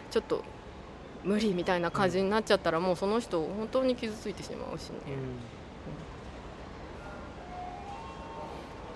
[0.09, 0.43] ちょっと
[1.23, 4.95] 無理みたいな感じになっちゃったら、もうその人本当に傷ついてしまうしね。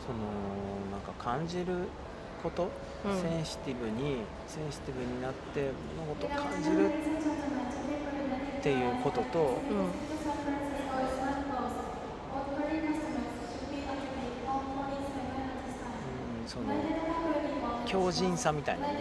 [0.05, 0.19] その
[0.91, 1.87] なんか感じる
[2.41, 2.69] こと、うん
[3.03, 3.07] セ
[3.41, 6.89] ンシティブにセンシティブになって物事を感じる
[8.59, 9.91] っていうことと、うんうん、
[16.45, 16.65] その
[17.85, 18.93] 強靭さみたいなの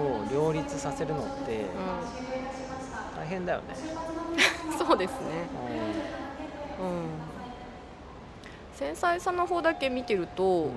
[0.00, 1.66] を両立させるのってう
[3.16, 3.74] 大変だよね。
[3.74, 5.16] ん そうですね。
[6.80, 7.08] ううん。
[8.74, 10.70] 繊細さの方だけ見てると、ん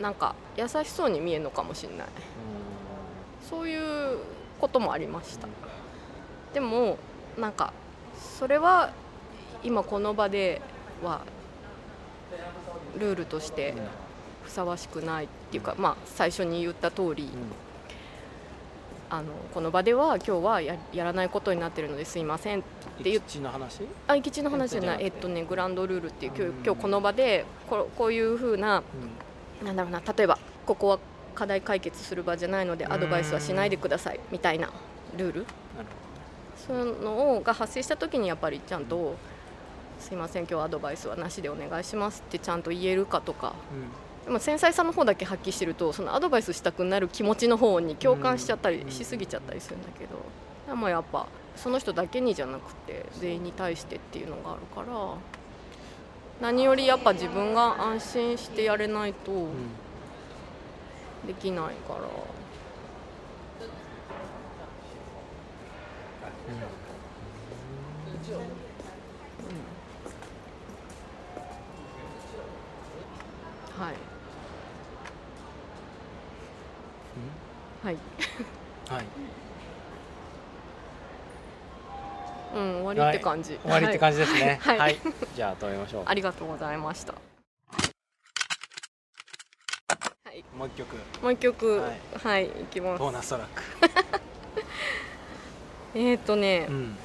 [0.00, 2.06] なんか優しそうに見えるのかもしれない。
[3.48, 4.18] そういう
[4.60, 5.48] こともありました。
[6.54, 6.98] でも
[7.38, 7.72] なんか
[8.38, 8.92] それは
[9.62, 10.60] 今この場で
[11.04, 11.20] は
[12.98, 13.74] ルールとして
[14.44, 17.28] ふさわしくないっていうか、まあ、最初に言った通り
[19.10, 22.62] あのこの場では今日はややらないことになってるのですいませんっ
[23.02, 23.82] て言っての話？
[24.06, 25.04] あ行き地の話じゃない。
[25.04, 28.82] えっとねグランドルールっていう今日今日この場でここういうふうな
[29.64, 30.98] なんだろうな例えばここは
[31.34, 34.70] 課題解決する場じゃないのでアドバイスはしないでくださいみたいな
[35.16, 35.46] ルール？
[36.56, 39.16] そういうのが発生した時にやっぱりちゃんと
[40.00, 43.48] 「すいません今日アドバイスはなしでお願いします」ってちゃんと言えるかとか。
[43.48, 50.10] ほどでも繊細さの方だけ発揮してるとそのアドバイスしたくなる気持ちの方に共感しちゃったりうんしすぎちゃったりするんだけど。
[50.68, 55.14] でもやっぱその人だけにじゃなくて全員に対してっていうのがあるから
[56.40, 59.38] 何よりやっぱ自分が安心してやれないとうん。
[59.38, 59.52] うん
[61.26, 62.00] できないから。
[73.84, 73.94] はい。
[77.84, 77.96] はい。
[78.88, 79.04] はい
[82.54, 84.58] うん終わりって感じ、終わりって感じですね。
[84.62, 84.78] はい。
[84.78, 84.96] はい。
[85.34, 86.02] じゃあ止めましょう。
[86.06, 87.12] ありがとうございました。
[87.12, 87.18] は
[90.32, 90.44] い。
[90.56, 90.96] もう一曲。
[91.22, 91.80] もう一曲。
[91.80, 91.90] は
[92.22, 92.98] はいい、きます。
[92.98, 93.62] ボーナストラック。
[95.98, 96.96] えっ、ー、とね、うん。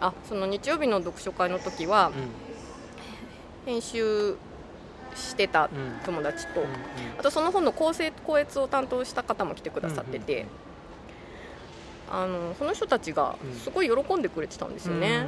[0.00, 2.12] あその日曜日の読書会の時は
[3.64, 4.36] 編集
[5.14, 6.66] してたうん友達と、うん
[7.18, 10.46] あとその本の構成校閲を担当した方も来てくださってて、
[12.10, 13.58] あのその人たちがうん。
[13.58, 15.26] すごい喜んでくれてたんですよね、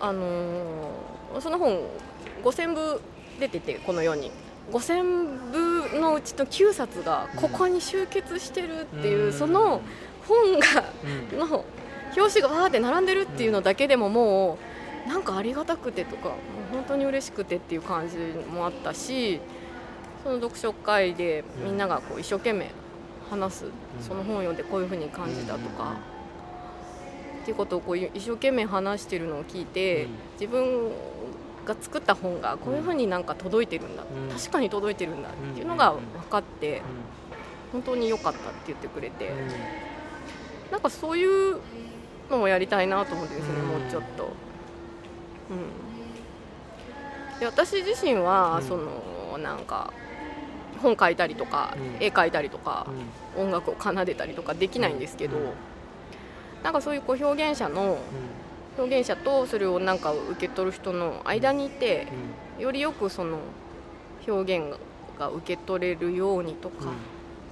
[0.00, 1.78] あのーその本
[2.44, 3.00] 5000部
[3.40, 4.30] 出ててこの世に。
[4.70, 9.32] 5000部のうちの9冊がここに集結してるっていう、うん。
[9.32, 9.80] その
[10.28, 10.84] 本が
[11.32, 11.38] うん。
[11.38, 11.64] の
[12.16, 14.58] 表紙がわーって並んでるっていうのだけでもも
[15.06, 16.34] うなんかありがたくてとかも
[16.72, 18.16] う本当に嬉しくてっていう感じ
[18.52, 19.40] もあったし
[20.22, 22.70] その読書会でみんながこう一生懸命
[23.32, 23.64] 話す、
[24.00, 25.96] その本を読んでこういうふうに感じたとか、
[27.42, 30.10] っていうことをこう一生懸命話してるのを聞いて、うん。
[30.40, 30.90] 自分
[31.64, 34.36] が作った本がこういうふうになんか届いてるんだ、うん。
[34.36, 35.30] 確かに届いてるんだ。
[35.30, 36.82] っていうのが分かって、
[37.72, 39.32] 本当に良かったって言ってくれて。
[40.70, 41.60] なんかそういう
[42.30, 43.66] のもやりたいなと思ってですね、うん。
[43.80, 44.30] もうちょっと。
[45.50, 45.54] う
[47.36, 48.68] ん、で私自身は、うん。
[48.68, 49.92] そのなんか
[50.82, 52.04] 本書いたりとか、うん。
[52.04, 52.86] 絵描いたりとか
[53.36, 53.46] う、ん。
[53.46, 55.44] 音楽を奏でたりとかできないんですけど、うん。
[56.62, 57.98] なんかそういうこう表現者の
[58.76, 62.06] 表現者とそれをなんか受け取る人の間にいて、
[62.58, 63.38] よりよくその
[64.26, 64.78] 表現
[65.18, 66.92] が受け取れるようにとか、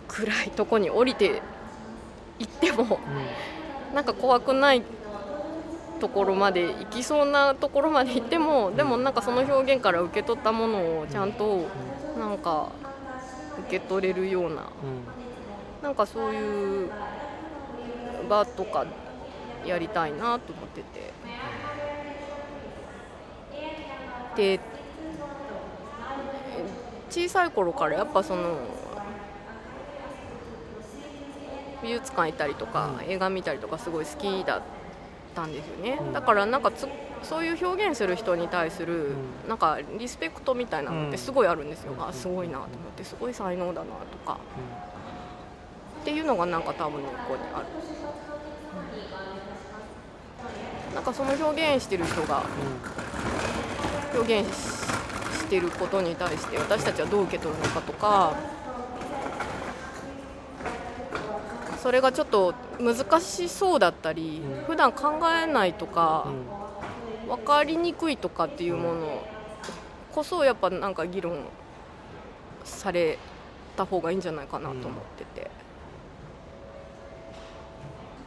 [0.08, 1.42] 暗いとこに降りて
[2.38, 2.98] いっても。
[3.94, 4.82] なんか怖くない
[5.98, 11.66] ところまで行きそうなところまで行ってもでもなんかその表現から受け取ったものをちゃんと
[12.18, 12.70] なんか
[13.60, 14.64] 受け取れるような
[15.82, 16.90] なんかそういう
[18.28, 18.86] 場とか
[19.64, 21.12] やりたいなと思ってて。
[24.36, 24.60] で
[27.10, 28.58] 小さい頃からやっぱその
[31.82, 33.10] 美術館行ったりとか、うん。
[33.10, 34.62] 映画見たりとかすごい好きだっ
[35.34, 36.12] たんですよね、うん。
[36.12, 36.86] だからなんかつ
[37.22, 39.14] そういう表現する人に対する、
[39.44, 39.48] うん。
[39.48, 42.02] なんかリスペクトみたいなのってすごいあるんですよ、うん。
[42.02, 44.38] あすごいなと思ってすごい才能だなとか。
[46.02, 47.66] っていうのがなんか多分ここにある、
[50.94, 52.42] なんかその表現してる人が
[54.14, 54.80] 表現し
[55.40, 58.34] してることに対して私たちはどう受け取るのかとか
[61.82, 64.64] それがちょっと難しそうだったり、うん。
[64.66, 66.26] 普段考えないとか、
[67.30, 69.26] 分かりにくいとかっていうもの
[70.12, 71.44] こそやっぱなんか議論
[72.64, 73.18] され
[73.76, 75.50] た方がいいんじゃないかなと思ってて。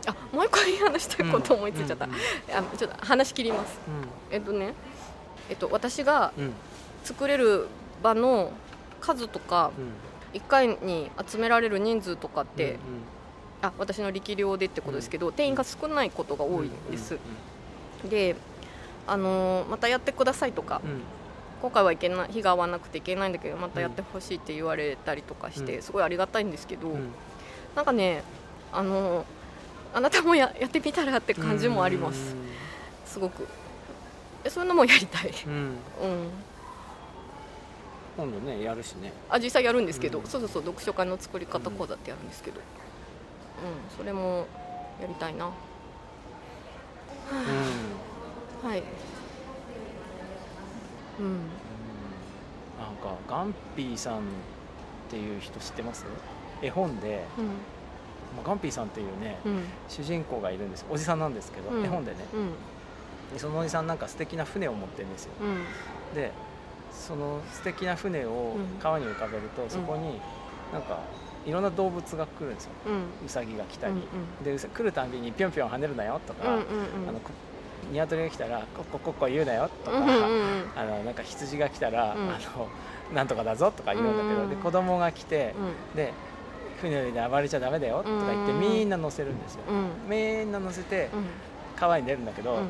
[0.05, 2.09] あもう一個いい話したいこと思いついちゃった、あ
[2.77, 3.79] ちょっと話し切ります。
[4.31, 4.73] えっとね、
[5.49, 6.53] えっと、私がうん。
[7.03, 7.67] 作れる
[8.01, 8.51] 場の
[9.01, 9.71] 数とか
[10.33, 12.79] 1回に集められる人数とかって、
[13.61, 17.19] あ私の力量でってことですけど、定員が少ないことが多いんです、
[18.09, 18.35] で
[19.07, 20.81] あのーまたやってくださいとか、
[21.61, 25.81] 今回はいけない日が合わなくていけないんだけどまたやってほしいって言われたりとかして、うん。
[25.81, 26.89] すごいありがたいんですけど、
[27.75, 28.23] なんかね
[28.71, 29.25] あのー
[29.95, 32.35] あなたもや やってみたらって感じもあります、
[33.05, 33.47] すごく。
[34.43, 35.59] えそういうのもやりたい、うんうん。
[35.59, 35.77] うん、
[38.17, 39.13] 今度ねやるしね。
[39.29, 40.25] あ実際やるんですけど、うん。
[40.25, 43.97] そうそうそう読書会の作り方講座ってやるんですけど、うん。
[43.97, 44.47] それも
[44.99, 45.49] やりたいな
[51.19, 51.33] うん。
[52.79, 54.21] なんかガンピーさんっ
[55.09, 56.05] ていう人知ってます？
[56.61, 57.45] 絵本で、うん。
[57.45, 57.51] ま
[58.43, 59.63] あ、ガンピーさんっていうね、うん。
[59.87, 60.85] 主人公がいるんです。
[60.89, 61.85] おじさんなんですけど、うん。
[61.85, 62.17] 絵本でね。
[62.33, 62.49] うん。
[63.33, 65.31] でそのおじさんなんか素敵な船を持ってるんですよ。
[65.41, 66.15] うん。
[66.15, 66.31] で
[66.91, 68.79] その素敵な船をうん。
[68.79, 70.19] 川に浮かべると、そこに
[70.71, 70.99] なんか
[71.45, 72.71] いろんな動物が来るんですよ。
[72.87, 73.25] うん。
[73.25, 76.61] ウサギが来たり、うんでうさ来るたんびにぴょんぴょん跳ねるなよとか、うんうん
[77.03, 77.09] うん。
[77.09, 77.31] あのこ
[77.91, 80.21] 鶏が来たらコッココッコ言うなよとか、うんうんうん。
[80.75, 82.29] あのなんか羊が来たら、うん。
[82.29, 82.67] あの
[83.13, 85.53] なんとかだぞとか言うんだけど、うんで子供が来て、
[85.95, 86.13] で
[86.81, 88.59] 船で暴れちゃダメだよとか言って、うん。
[88.59, 90.09] みんな乗せるんですよ、うん。
[90.09, 91.25] みんな乗せてうん。
[91.75, 92.69] 川に出るんだけど、うん。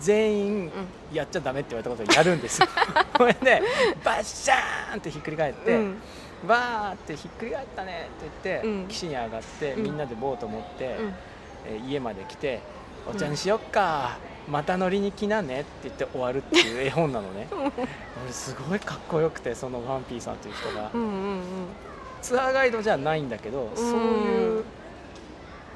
[0.00, 0.72] 全員
[1.12, 2.68] やっちゃダメって言われたことをやるんですよ。
[3.12, 3.62] これで
[4.02, 6.02] バッシャーンってひっくり返って、うん
[6.46, 8.88] わーってひっくり返ったねって言って、うん。
[8.88, 9.82] 岸に上がって、うん。
[9.82, 11.14] みんなでボート持って、うん。
[11.66, 12.60] えー家まで来て
[13.10, 17.48] 「お茶にしよっか、また乗りに来なね」って言って終わるっていう絵本なのね。
[18.22, 20.90] 俺すごいかっこよくてそのワンピーさんという人が。
[20.92, 21.42] うんうん
[22.24, 24.64] ツアーガイドじゃないんだけど、そういう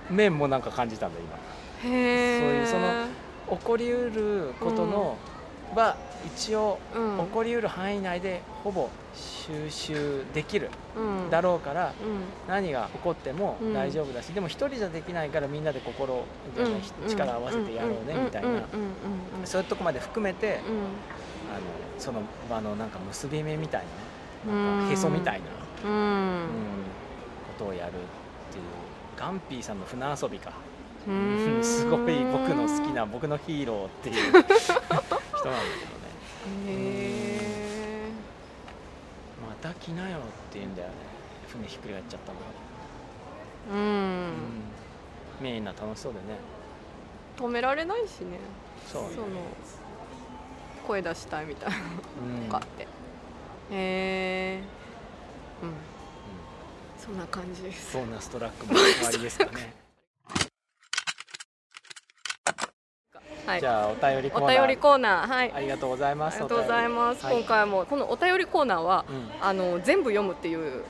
[0.09, 1.39] 面もなんか感じたんだ今。
[1.83, 5.19] そういうその起こりうることの、
[5.77, 5.95] は
[6.27, 7.27] 一応うん。
[7.27, 12.25] 起こりうる範囲内でほぼ収集できるうんだろうから、うん。
[12.49, 13.75] 何が起こってもうん。
[13.75, 16.25] 大丈夫だし、でも一人じゃできないからみんなで心
[17.09, 18.63] 力を合わせてやろうねみたいな、
[19.45, 20.55] そういうとこまで含めて、うん。
[20.55, 21.61] あの
[21.99, 23.83] その場のなんか結び目みたい
[24.47, 24.79] なうん。
[24.79, 25.41] なんかへそみたい
[25.85, 25.97] な、うん。
[25.97, 26.05] う
[26.45, 26.47] ん
[27.59, 27.93] ことをやるっ
[28.53, 28.65] ていう
[29.17, 30.53] ガンピーさんの船遊びか、
[31.63, 35.98] すごい僕の好きな僕のヒーローっていう人なんだけど。
[35.98, 35.98] ね
[36.67, 38.11] へえ
[39.47, 40.21] また来なよっ
[40.53, 40.95] て言うんだよね。
[41.49, 42.39] 船ひっくり返っちゃったの。
[43.79, 43.85] うん。
[43.85, 44.33] うん。
[45.41, 46.25] みんな楽しそうでね。
[47.37, 48.39] 止められないしね。
[48.87, 49.27] そうその
[50.87, 51.77] 声出したいみたいな。
[52.23, 52.45] うん。
[52.47, 52.83] のがあって。
[52.83, 52.87] へ
[53.71, 54.61] え
[55.63, 55.73] うん。
[56.99, 57.97] そんな感じです。
[57.97, 59.75] ボーナストラックも終わりですかね
[60.25, 60.43] はい
[63.61, 64.59] じゃあお便りコーおナー。
[64.59, 65.27] 便りコーナー。
[65.27, 65.53] はい。
[65.53, 66.37] ありがとうございあます。
[66.39, 69.31] りがとうございます、今回もこのお便りコーナーは、うん。
[69.41, 70.85] あの全部読むっていう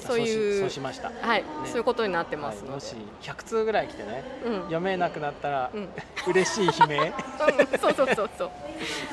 [0.00, 5.88] そういうそうしました、はい、そういうことになってまはい、すもし100通ぐらい来てねうん、うん、読めなくなったらうん、
[6.28, 7.12] 嬉しい悲鳴。
[7.78, 8.50] そうそうそうそう。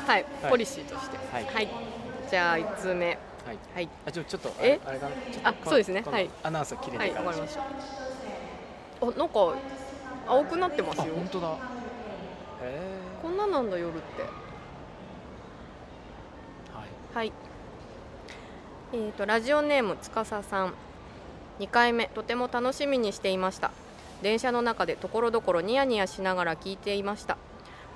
[0.08, 0.52] はい、はい。
[0.52, 1.18] ポリシーとして。
[1.34, 1.68] はい。
[2.30, 3.08] じゃあ1通目。
[3.08, 3.58] はい。
[3.74, 3.90] はい。
[4.06, 4.68] あちょちょっとあえ？
[4.70, 5.08] れあれか
[5.44, 5.50] な？
[5.50, 6.04] あそうですね。
[6.10, 6.30] はい。
[6.44, 7.26] アナウンス切れはいてから。
[7.28, 7.62] わかりました。
[7.62, 7.66] あ
[9.18, 9.54] なんか
[10.28, 11.04] 青くなってますよ。
[11.04, 11.48] あ本当だ
[13.22, 14.24] こんななんだ夜って。
[14.24, 14.28] は
[16.82, 17.14] い。
[17.14, 17.34] はい。
[18.94, 20.74] えー、とラジオネームつかささん。
[21.60, 22.08] 2回目。
[22.08, 23.72] とても楽しみにしていました。
[24.22, 27.38] 電車の中でところどころニヤニヤしながら聞いていました。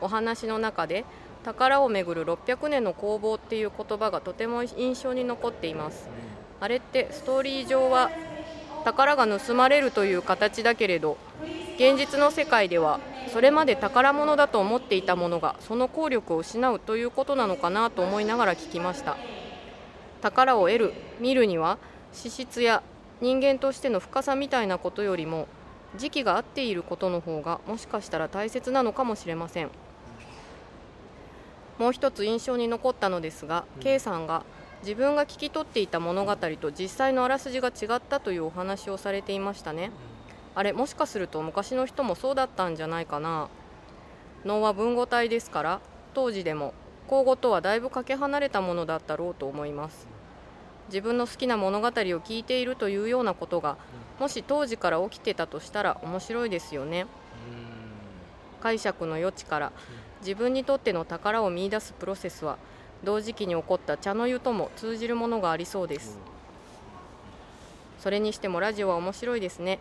[0.02, 1.06] お話の中で
[1.44, 6.10] 宝をめぐる600年の攻防っていう言葉がとても印象に残っています。
[6.60, 8.12] あれってストーリー上は
[8.84, 11.18] 宝が盗まれるという形だけれど
[11.76, 19.18] 現実の世界ではそれまで宝物だと思っていたものがその効力を失うということなのかなと思いながら聞きました。
[20.22, 21.78] 宝を得る見るには
[22.12, 22.84] 資質や
[23.22, 25.48] 人間としての深さみたいなことよりも
[25.98, 29.70] 時期が合っていることの方がもしかしたら大切なのかもしれません。
[31.78, 34.44] もう一つ印象に残ったのですが、うん K さんが
[34.82, 39.92] 自分が聞き取っていた物語と実際のあらすじが違ったというお話をされていましたね。
[40.56, 43.50] あれもしかすると昔の人もそうだったんじゃないかな。
[44.46, 45.82] 能は文語体ですから
[46.14, 46.74] 当時でも
[47.08, 50.08] 口語とはだいぶかけ離れたものだったろうと思います。
[50.88, 53.78] 自分の好きな物語を聞いているというようなことが
[54.20, 57.06] もし当時から起きてたとしたら面白いですよね。
[58.62, 59.72] 解釈の余地から
[60.22, 62.58] 自分にとっての宝を見出すプロセスは
[63.04, 66.18] 同時期に起こった茶の湯とも通じるものがありそうです。
[68.00, 69.80] それにしてもラジオは面白いですね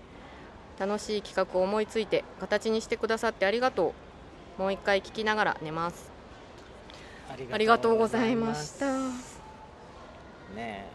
[0.79, 3.95] 楽しい企画を思いついて形にしてくださってありがと
[4.59, 4.62] う。
[4.62, 6.11] もう一回聞きながら寝ます。
[7.53, 8.87] ありがとうございました。
[8.99, 9.07] ね
[10.57, 10.59] え。
[10.62, 10.87] ね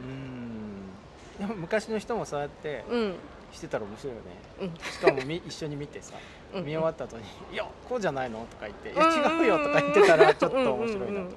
[0.00, 1.46] うん。
[1.46, 3.14] でも昔の人もそうやってうん。
[3.52, 4.26] してたら面白いよね。
[4.60, 4.74] うん。
[4.92, 6.14] しかもみ一緒に見てさ
[6.54, 6.64] うん。
[6.64, 7.22] 見終わった後に
[7.52, 9.00] 「いやこうじゃないの?」とか言って「いうん。
[9.00, 11.34] や違うよ」とか言ってたらちょっと面白いなとうんうんうん。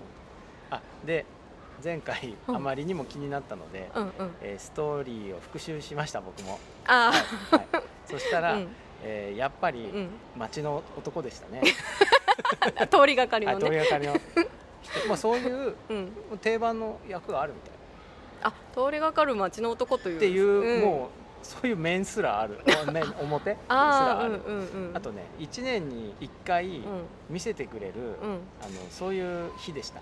[0.72, 1.26] あで
[1.84, 2.56] 前回うん。
[2.56, 4.12] あまりにも気になったので、うんうん。
[4.42, 7.74] えーストーリーを復習しました僕も、あはい。
[7.74, 7.84] はい。
[8.06, 8.68] そしたあ、ら、うん。
[9.04, 11.62] えーやっぱりうん、町の男でしたね、
[12.90, 14.14] 通りがかりのね、りがかりの。
[14.82, 16.12] 人 まあそういううん、
[16.42, 17.72] 定番の役があるみたい
[18.44, 20.18] あ通りがかる町の男という。
[20.18, 20.82] っていう、ん。
[20.82, 22.60] もうそういう面すらある。
[22.88, 23.52] お 面表？
[23.54, 24.90] すあらある、あうんうん。
[24.90, 26.84] うんあとね1年に1回うん。
[27.30, 28.40] 見せてくれる、うん。
[28.62, 30.02] あのそういう日でした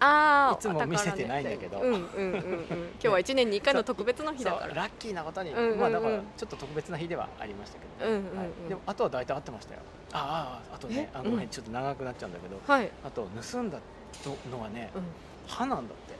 [0.00, 1.80] ああいつも見せてないんだけど。
[1.80, 2.66] うんうんうんうん。
[2.70, 4.66] 今日は一年に一回の特別の日だから。
[4.66, 5.80] そうラッキーなことに、うんうんうん。
[5.80, 8.38] まあだからちょっと特別な日ではありましたけど、うんうんうん。
[8.38, 9.80] はい、でもあとは大体合ってましたよ。
[10.12, 11.16] あああとねえ？
[11.18, 11.48] あごめん、うん。
[11.48, 12.60] ちょっと長くなっちゃうんだけど。
[12.66, 13.78] はい、あと盗んだ
[14.50, 15.02] のはねうん、
[15.46, 16.14] 歯なんだって。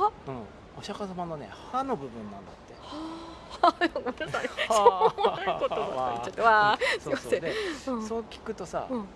[0.00, 0.42] はうん。
[0.78, 2.74] お釈迦様のね歯の部分なんだって。
[2.80, 4.46] は ごめんなさい。
[4.48, 6.40] しょういこと言っちゃって。
[6.40, 7.42] わあすいません。
[7.84, 9.06] そう聞くとさ、うん。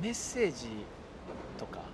[0.00, 0.84] メッセージ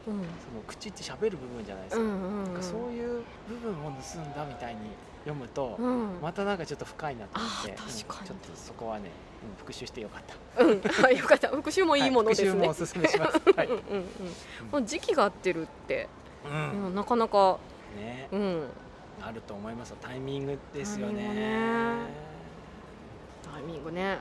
[0.08, 2.62] その口って喋る部分じゃないですか,、うんうんうん。
[2.62, 4.80] そういう部分を盗んだみたいに
[5.24, 6.18] 読むと、うん。
[6.22, 8.30] またなんかちょっと深いなと思ってあー確かに。
[8.30, 9.10] うんちょっとそこはね、
[9.42, 10.22] うん復習してよかっ
[10.56, 10.64] た。
[10.64, 10.82] うん。
[11.04, 11.48] あよかった。
[11.48, 13.40] 復習もいいものですね、はい復習もおすすめします。
[13.56, 13.68] はい、
[14.72, 16.08] うん時期が合ってるって、
[16.44, 17.58] ううんん、なかなか
[17.96, 18.28] ね。
[18.32, 18.68] うん。
[19.20, 19.96] あると思いますよ。
[20.00, 22.06] タイミングですよね。
[23.42, 24.12] タイミングね。
[24.12, 24.18] よ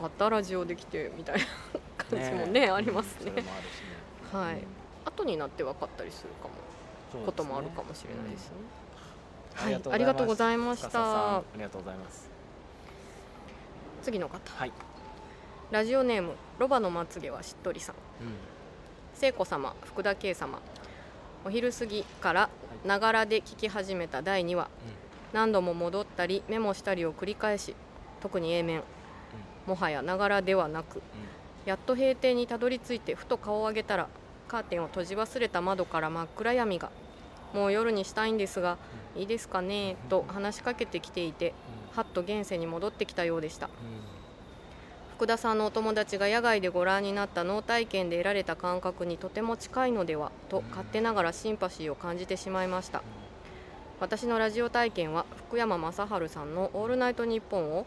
[0.00, 0.30] かった。
[0.30, 1.44] ラジオできてみたいな
[1.96, 3.32] 感じもねありますね。
[4.32, 4.58] はい
[5.06, 6.54] 後になって分かったりするかも。
[7.20, 7.24] ね。
[7.24, 8.52] こともあるかもしれないですね。
[9.56, 9.64] うん。
[9.64, 11.36] はいありがとうございました。
[11.38, 12.28] ありがとうございます。
[14.02, 14.38] 次の方。
[14.54, 14.72] はい、
[15.70, 17.94] ラジオネームロバのまつげはしっとりさん。
[17.94, 18.34] うん。
[19.14, 20.60] 聖子様福田圭様。
[21.44, 22.50] お昼過ぎから
[22.84, 24.68] ながらで聞き始めた第2話。
[25.32, 27.74] 何度も戻ったりメモしたりを繰り返し
[28.20, 28.82] 特に A 面。
[29.66, 31.02] もはやながらではなく
[31.64, 34.08] やっと閉店にたどり着いてふと顔を上げたら
[34.46, 36.90] カーテンを閉じ忘れた窓から真っ暗闇が
[37.52, 38.78] もう夜にしたいんですが
[39.14, 41.54] いいですかねと話しかけてきていて
[41.94, 43.70] はっと現世に戻ってきたようでした。
[45.16, 53.02] 福田さんのお友達が野外でご覧になった脳体験で得られた感覚にとても近いのではと勝手ながらシンパシーを感じてしまいました。
[53.98, 57.86] 私のラジオ体験は福山雅治さんの「オールナイトニッポン」を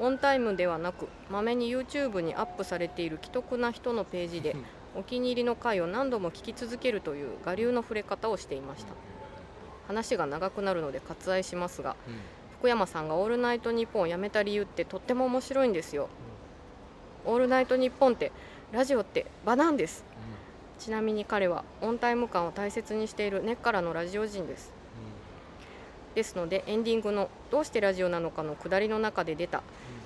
[0.00, 4.56] オンタイムではなくまめに YouTube にアップされている既得な人のページで
[4.98, 8.94] お気に入りの回を何度も聞き続けるという我流の触れ方をしていました。
[9.86, 11.96] 話が長くなるので割愛しますが
[12.58, 16.08] 福山さんが「オールナイトニッポン」をやめた理由ってとっても面白いんですよ
[17.24, 18.32] 「オールナイトニッポン」って
[18.72, 20.04] ラジオって場なんです。
[20.78, 24.72] ちなみに彼はオンタイム感を大切にしている根っからのラジオ人です。
[26.14, 29.62] ですのでエンディングの「どうしてラジオなのか」の下りの中で出た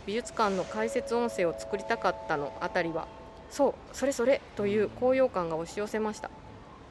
[0.07, 3.07] 美術館の解説音声を作りたかったのあたりは
[3.53, 6.30] そうそれそれという高揚感が押し寄せました。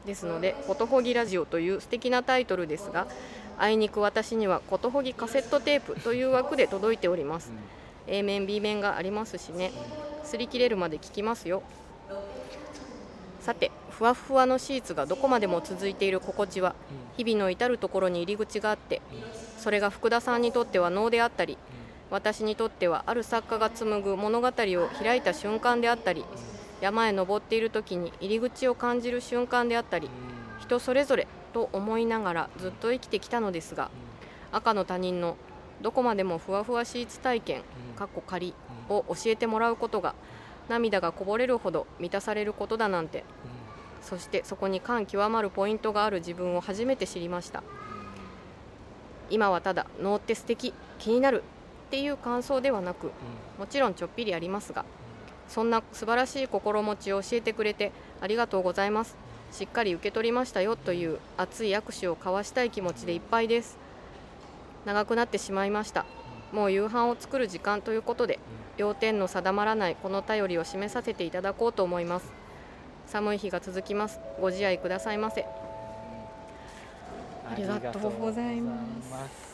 [0.06, 3.08] ですので「ことほぎラジオ」という素敵なタイトルですが
[3.58, 7.52] あいにく私にはことほぎカセットテープという枠で届いております。
[8.08, 9.72] A 面 B 面がありますしね。
[10.24, 11.64] 擦り切れるまで聞きますよ。
[13.42, 16.76] さてふわふわのシーツがどこまでも続いている心地は
[17.18, 19.02] 日々の至る所に入り口があって
[19.58, 21.58] それが福田さんにとっては能であったり
[22.12, 26.26] 私にとってはある作家が紡ぐ物語を開いた瞬間であったり
[26.82, 30.10] 山へ登っている時に入り口を感じる瞬間であったり
[30.60, 33.90] 人それぞれと思いながらずっと生きてきたのですが
[34.52, 35.38] 赤の他人の
[35.82, 37.64] どこまでもふわふわシーツ体験
[37.96, 38.54] かっこ仮
[38.90, 40.14] を教えてもらうことが
[40.68, 43.24] 涙がこぼれるほど満たされることだなんて
[44.02, 47.64] そしてそこに感極まるポイントがある自分を初めて知りました。
[49.30, 51.44] 今はただ能って素敵気になる
[51.92, 53.12] っていう感想ではなく
[53.60, 54.86] もちろんちょっぴりありますが
[55.50, 59.18] そんな素晴らしい心持ちを教えてくれてありがとうございます。
[59.52, 63.78] しっかり受け取りましたよという熱い握手を交わしたい気持ちでいっぱいです。
[64.86, 66.06] 長くなってしまいました。
[66.54, 68.40] もう夕飯を作る時間ということで
[68.78, 72.32] 要点の定まらないこの便りを示させていただこうと思います。
[73.08, 74.22] 寒い日が続きます。
[74.40, 75.42] ご自愛くださいませ。
[75.42, 75.46] あ
[77.56, 78.78] りがとうございま
[79.28, 79.51] す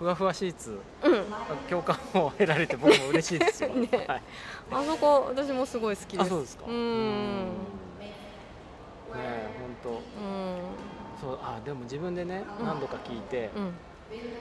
[0.00, 1.24] ふわふわシーツうん。
[1.68, 4.22] 共感を得られて僕も嬉しいですよ、 ねはい、
[4.72, 6.26] あそこ私もすごい好きです。
[6.26, 6.64] あそうですか。
[6.66, 7.44] うーん。
[8.00, 8.14] ね
[9.14, 9.48] え
[9.84, 10.60] 本うん。
[11.20, 12.66] 当そうあでも自分でねうん。
[12.66, 13.74] 何度か聞いて、うん。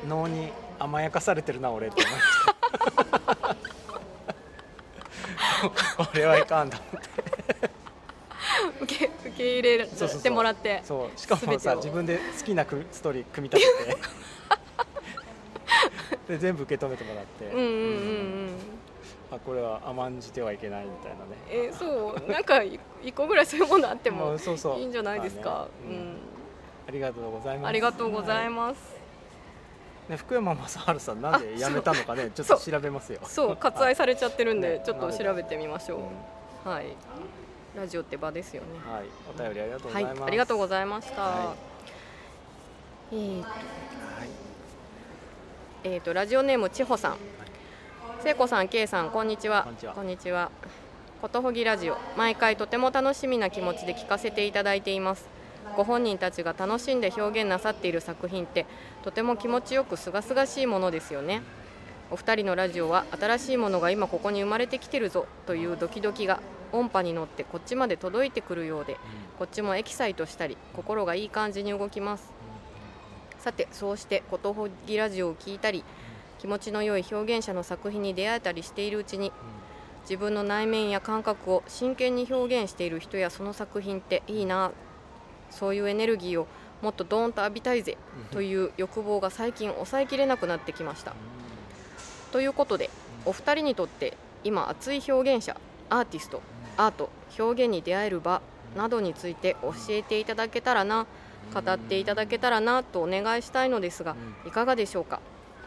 [0.08, 0.50] 脳に
[0.80, 2.46] 甘やかされてるな俺って思いまし
[5.98, 7.10] たこれはいかんと思って。
[8.82, 10.82] 受け受け入れてもらって。
[10.86, 11.20] そう。
[11.20, 13.98] しかもさ自分で好きなくストーリー組み立てて
[16.28, 17.76] で全部受け止めてもらって、うんうんうんう
[18.46, 18.50] ん。
[19.32, 21.38] あこれは甘んじてはいけないみたいなね。
[21.50, 22.32] えーそう。
[22.32, 24.36] なんかい一個ぐらいそういうものあっても
[24.78, 25.92] いいんじゃないですか、うん。
[25.92, 26.18] うん。
[26.88, 27.68] ありがとうございます。
[27.68, 28.78] ありがとうございす、ます、
[30.10, 32.32] ね、福山雅治さんなんで辞めたのかね？
[32.32, 33.20] ちょっと調べますよ。
[33.24, 33.58] そう。
[33.58, 34.84] 割愛されちゃってるんで ね。
[34.86, 36.00] ちょっと調べてみましょ
[36.66, 36.70] う。
[36.70, 36.96] はい。
[37.76, 38.68] ラジオって場ですよね。
[38.92, 39.04] はい。
[39.30, 40.20] お便りありがとうござます、はい。
[40.20, 41.54] いありがとうございました、は
[43.12, 43.48] えーと。
[43.48, 44.49] はい
[45.86, 47.18] えーとラジオネームちほさん
[48.22, 49.64] 聖子さん、けいさん、こんにちは。
[49.96, 50.52] こんにちはは。
[51.22, 55.26] ことほぎラジオ、毎回とても楽しみな気持ちで聞かせていただいています。
[55.78, 58.66] ご本人たちが楽しんで表現なさっている作品って、
[59.04, 61.42] とても気持ちよくすがすがしいものですよね。
[62.12, 66.42] お二人のラジオは新しいものが今ここに生まれてきてるぞというドキドキが
[66.74, 68.98] 音波に乗ってこっちまで届いてくるようで
[69.38, 72.32] こっちもエキサイトしたり心がいい感じに動きます
[73.40, 75.84] さてそうしてことほぎラジオを聞いたり
[76.40, 79.32] 気持ちの良い表現者の作品に出会えたりしているうちに
[80.04, 84.72] 自分の内面や感覚を真剣に表現している人やその作品っていいな
[85.52, 86.48] そういうエネルギーを
[86.82, 87.98] もっとドーンと浴びたいぜ
[88.32, 91.14] という欲望が最近抑えきれなくなってきました。
[92.32, 92.90] ということで
[93.26, 95.58] お二人にとって今熱い表現者
[95.90, 96.42] アーティスト
[96.78, 98.42] アート表現に出会える場
[98.78, 101.08] などについて教えていただけたらな
[101.50, 105.20] 語っていただけたらなとお願いしたいのですがいかがでしょうか？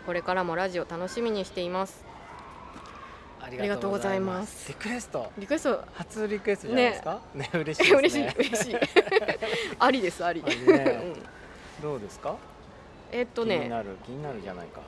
[0.06, 2.04] これからもラジオ楽しみにしています。
[3.40, 4.68] ありがとうございます。
[4.68, 5.30] リクエスト。
[5.36, 5.84] リクエスト。
[5.94, 7.20] 初リクエストじゃないですか？
[7.34, 7.50] ね。
[7.52, 8.76] 嬉しいです嬉しいね嬉しい。
[9.78, 10.42] ありですあり。
[10.42, 10.50] ね。
[11.78, 11.82] うん。
[11.82, 12.36] どうですか？
[13.10, 14.80] えっと気にねなる気になるじゃないか。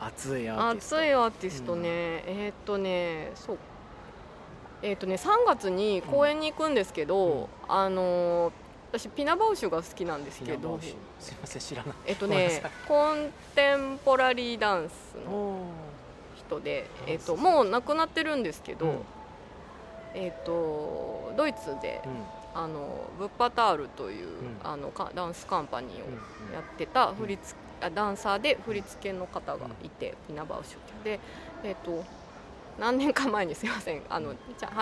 [0.00, 0.96] 熱いアーティスト。
[0.96, 1.88] 熱いアーティストね、
[2.26, 3.58] えっとねそう。
[4.82, 7.46] えっとね3月に公演に行くんですけど、うん。
[7.68, 8.52] あのー
[8.92, 10.78] 私ピナバウシュが好きなんですけど。
[11.18, 11.94] すいません知らない。
[12.06, 15.64] えっとねコンテンポラリーダンスのお
[16.36, 18.98] 人で、えっと、もう亡くなってるんですけど、うん。
[20.14, 22.12] えっと、ドイツでうん。
[22.54, 24.30] あのブッパタールという、ん。
[24.62, 26.54] あのかダンスカンパニーをうん。
[26.54, 31.04] やってた振り付あダンサーで振り付けの方がいて、ピナバウシュ。
[31.04, 31.18] で、
[31.64, 32.04] えっと
[32.78, 34.34] 何年か前にすいませんあのは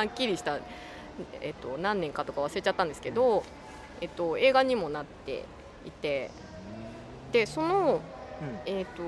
[0.02, 0.58] っきりした、
[1.40, 3.44] えっと何年かとか忘れちゃったんですけど、
[4.00, 5.44] えっと映画にもなって
[5.84, 6.30] いて
[7.32, 8.00] でその、
[8.40, 8.58] うん。
[8.66, 9.02] えっと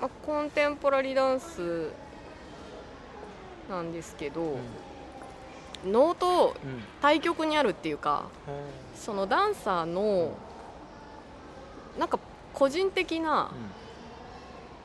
[0.00, 1.90] まあ、コンテンポラリーダンス
[3.68, 4.56] なんですけど、
[5.84, 6.82] 能とうん。
[7.02, 10.36] 対極にあるっていうかへそのダンサーの
[11.98, 12.18] なんか
[12.54, 13.50] 個人的な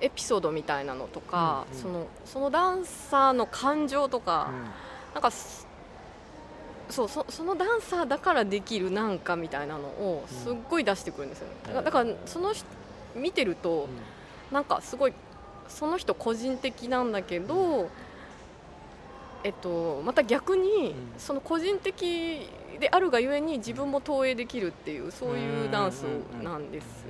[0.02, 4.64] ーエピソードみたいなのとか、そのそのダンサーの感情とか、うん。
[5.14, 5.68] なんかす
[6.89, 12.65] そうそそのダンサーだからできるなんかみたいなのをすっごい出してくるんですよね、だからだからその人
[13.15, 13.88] 見てると
[14.51, 15.13] なんかすごい
[15.67, 17.89] その人個人的なんだけど、
[19.43, 20.95] えっと、また逆にん。
[21.17, 22.47] その個人的
[22.79, 26.03] であるがゆえに自分も投影できるっていうそういうダンス
[26.43, 27.05] なんです。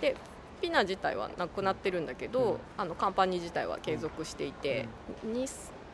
[0.00, 0.16] で
[0.60, 2.58] ピナ自体はなくなってるんだけど、うん。
[2.76, 4.88] あのカンパニー自体は継続していて、
[5.24, 5.46] に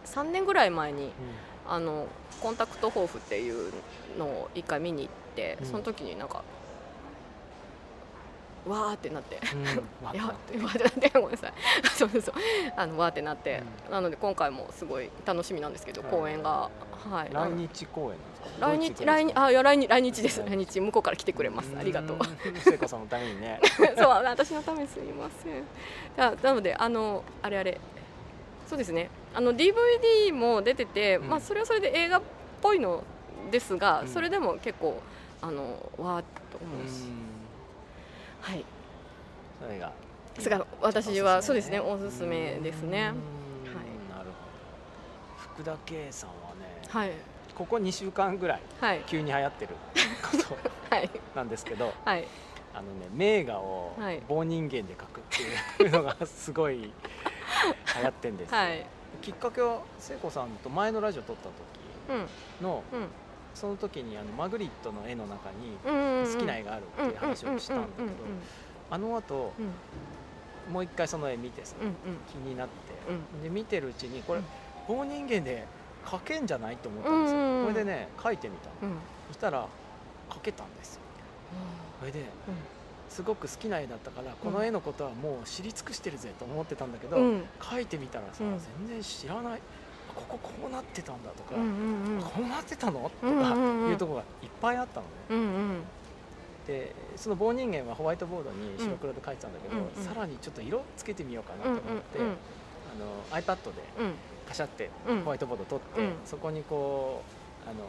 [0.05, 1.13] 3年ぐらい前に
[1.69, 2.07] あの
[2.41, 3.73] コンタクト抱負っていう
[4.19, 5.67] のを一回見に行って、うん。
[5.67, 6.43] その時になんか
[8.67, 9.41] わーってなって。
[9.55, 9.61] うん。
[9.61, 9.67] う ん
[10.07, 10.57] わーって。
[10.59, 11.53] なってごめんなさい。
[11.97, 12.35] そうそう
[12.77, 16.11] あのわーってなって、なので今回もすごい楽しみなんですけど、はい。
[16.11, 16.71] 公演が
[17.11, 17.31] はい。
[17.33, 18.19] 来日公演
[18.61, 19.07] なんですか？
[19.07, 20.41] 来日来日あいや来日来日です。
[20.41, 20.47] うん。
[20.51, 21.73] 来日向こうから来てくれます。
[21.79, 22.17] ありがとう。
[22.17, 23.61] うん聖子さんのためにね。
[23.99, 25.65] そう私のためにすみません。
[26.25, 27.81] あなのであのあれあれ
[28.73, 29.11] そうですね。
[29.35, 31.29] あの DVD も出てて、うん。
[31.29, 32.23] まあそれはそれで映画っ
[32.63, 33.05] ぽいの
[33.51, 34.09] ですが、うん。
[34.09, 34.99] それでも結構
[35.43, 37.13] あのわーっとう思うし、ん。
[38.41, 38.65] はい。
[39.61, 39.93] それが。
[40.35, 43.13] ですが私はそうですねおすすめですね。
[43.69, 43.75] うん。
[43.77, 43.85] はい。
[44.11, 44.33] なるほど。
[45.53, 47.13] 福田圭さんはねはい。
[47.55, 49.03] ここ2週間ぐらいはい。
[49.07, 49.75] 急に流行ってる
[50.23, 50.55] こ
[50.89, 51.09] はい。
[51.11, 52.27] となんですけど はい。
[52.75, 54.23] あのね名画をはい。
[54.27, 55.23] 棒人間で描くっ
[55.79, 56.91] ていうのがすごい
[57.97, 58.87] 流行ってんですよ、はい。
[59.21, 61.55] きっかけは聖子さんと前のラジオ撮ったうん
[62.29, 63.09] 時のうん。
[63.55, 68.09] その時にあのマグリットの絵の中に好きな絵があるっていう話をしたんだけど
[68.91, 70.73] あの後うん。
[70.73, 71.95] もう一回その絵見てさうんうん。
[72.33, 72.73] 気になって
[73.09, 73.43] うん。
[73.43, 74.47] で見てるうちにこれうん。
[74.89, 75.67] 棒人間で
[76.05, 77.59] 描けんじゃないと思ったんですうんうんうん。
[77.61, 78.93] よこれでね描いてみたの。
[78.93, 78.99] うん。
[79.29, 79.69] そしたら
[80.31, 81.03] 描けたんですよ。
[82.01, 82.25] それで
[83.13, 87.45] すごく好きな絵だったからこの絵のことはもう知り尽くしてるぜと思ってたんだけど、うん。
[87.61, 88.59] 描いてみたらさ、うん。
[88.89, 89.61] 全然知らない
[90.15, 92.23] こここうなってたんだとか、うんうんうん。
[92.23, 93.11] こうなってたの？
[93.21, 93.91] とかうんうんうん。
[93.91, 95.13] いうところがいっぱいあったのね。
[95.31, 95.43] うんう
[95.75, 95.83] ん
[96.67, 104.13] でその棒人間はホワイトボードに白黒で描いてたんだけど、うんうんさらにちょっと色つけてみようかなとうん思って、うんうんあの iPad でうん。
[104.49, 105.23] カシャってうん。
[105.23, 106.13] ホワイトボード取って、うん。
[106.25, 107.23] そこにこ
[107.67, 107.81] うあの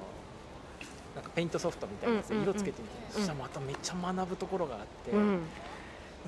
[1.16, 5.42] なんかペイントソフトみたいな色つけてみて、そしたらまためっちゃ学ぶところがあって、うん。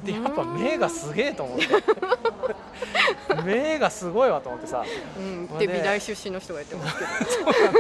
[0.04, 1.66] でやっぱ目がすげえと思って。
[3.46, 4.84] 目がすごいわと思ってさ。
[5.18, 5.48] うん。
[5.58, 7.10] で美大出身の人が言ってますけど。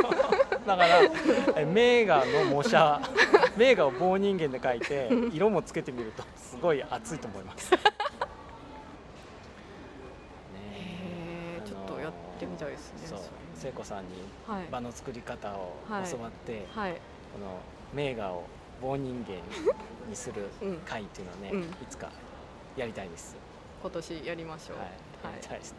[0.65, 1.01] だから
[1.57, 3.01] え名画の模写。
[3.57, 7.71] 名画を棒人間で描いて色もつけてみるとすごい熱いと思います。
[7.71, 7.79] ね
[11.65, 13.17] ちょっとやってみたいですね
[13.65, 14.09] 聖子さんに
[14.47, 14.67] はい。
[14.71, 16.11] 場の作り方をはい。
[16.11, 16.93] 教わって、はい。
[16.93, 16.99] こ
[17.39, 17.57] の
[17.95, 18.43] 名画を
[18.79, 19.33] 棒人間
[20.07, 20.77] にするうん。
[20.85, 21.61] 会っていうのをね、うん。
[21.63, 22.09] いつか
[22.77, 23.35] やりたいです。
[23.81, 24.77] 今年やりましょう。
[24.77, 24.91] はい、は
[25.31, 25.33] い。
[25.33, 25.77] やりたいですね。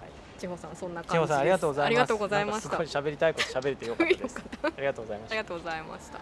[0.00, 0.10] はい。
[0.40, 1.28] 千穂さんそんな千穂感じです。
[1.28, 1.86] さんありがとうございます。
[1.86, 2.46] ありがとうござい
[2.86, 4.36] 喋りたいこと喋れてよかったです。
[4.64, 5.34] ありがとうございました。
[5.34, 6.18] ありがとうございました。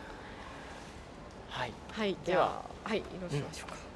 [1.49, 1.72] はい。
[1.91, 2.16] はい。
[2.26, 2.62] では。
[2.85, 2.99] はい。
[2.99, 3.88] 移動しましょうか、はあ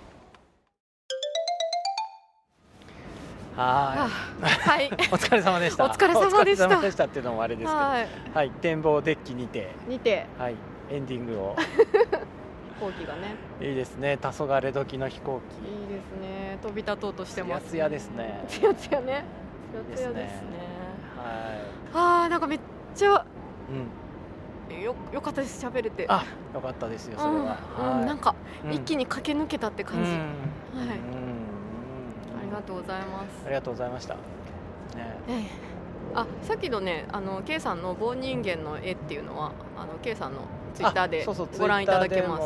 [3.57, 4.09] は
[4.81, 4.89] いい。
[5.13, 5.85] お疲れ様でした。
[5.85, 7.79] お疲れ様でしたお疲れ様でしたっていうのもあれですけど。
[7.79, 8.51] ははいい。
[8.51, 10.55] 展望デッキにて、にてはい。
[10.91, 11.57] エンディングを。
[12.81, 14.19] 飛行機がねいいですね。
[14.21, 15.71] 黄昏時の飛行機。
[15.71, 18.45] いいですね飛び立とうとしてますツヤツヤですね。
[18.49, 19.25] つやつやね
[19.89, 20.49] つやつやですね
[21.17, 21.23] いい
[21.95, 22.61] あーなんかめっ
[22.95, 23.25] ちゃは
[23.71, 23.73] い。
[23.75, 24.83] うん。
[24.83, 26.25] よよかったです喋れてあ、
[26.55, 27.19] よかったですよ。
[27.19, 27.59] それは。
[27.79, 28.35] うんうん、なんか
[28.71, 31.12] 一気にに駆け抜けたって感じ、うんはい
[32.53, 34.15] がとうございますありがとうございました。
[34.15, 34.21] ね。
[35.29, 35.73] ええ
[36.15, 40.41] あさっきのねあの K さんの棒人間の絵っていうのはあの K さんの
[40.75, 41.25] ツイッターで
[41.59, 42.43] ご覧いただけます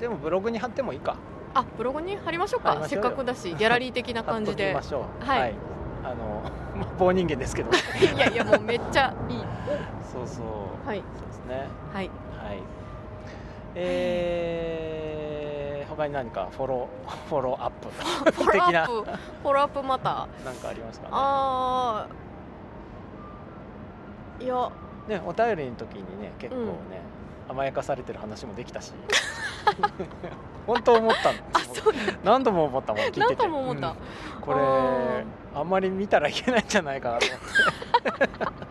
[0.00, 1.16] でもブログに貼ってもいいか。
[1.54, 5.24] あブログに貼りましょうかせっかくだしギャラリー的な感じでときましょう。
[5.24, 5.54] はい
[6.02, 6.42] あの
[6.74, 7.70] まあ棒人間ですけど。
[8.16, 9.44] いやいやもうめっちゃいい
[10.10, 10.88] そうそう。
[10.88, 11.68] はいそうですね。
[11.92, 12.10] はい
[12.42, 12.62] はい。
[13.74, 15.11] えー、
[15.96, 17.88] 他に何かフォロー フォローアップ
[18.32, 20.28] フォローア的なップフォローアップまた？
[20.44, 21.12] なんかありますかね？
[21.14, 24.44] あー。
[24.44, 24.70] いや。
[25.08, 26.72] ねお便りの時にね結構ね、
[27.48, 28.92] 甘やかされてる話もできたし。
[30.66, 31.38] 本当思ったの。
[31.54, 31.94] あそう。
[32.22, 33.20] 何度も思ったもん聞いてて。
[33.20, 33.96] 何とも思った、うん。
[34.40, 34.60] これ
[35.54, 38.62] あんまり見たらいけないんじゃないかなと思って。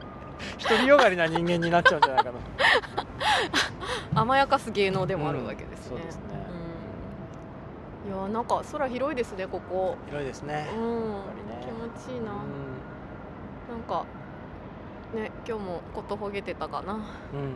[0.70, 6.51] 独りよがりな人間になっちゃうんじゃないかな甘やかす芸能でもあるわけですね、そうですね、うん
[8.06, 9.96] いやなんか空広いですねここ。
[10.08, 10.68] 広いですね。
[10.76, 11.12] うん、
[11.50, 11.62] ね。
[11.62, 12.36] 気持ちいいな、う
[13.72, 14.06] なんか
[15.14, 16.94] ね今日もことほげてたかな。
[16.94, 17.56] こん、うん、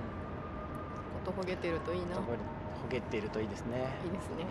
[1.25, 2.17] とほげてるといいな。
[2.17, 2.21] ほ
[2.89, 4.43] げっているといいですね、いいですね。
[4.43, 4.47] うん。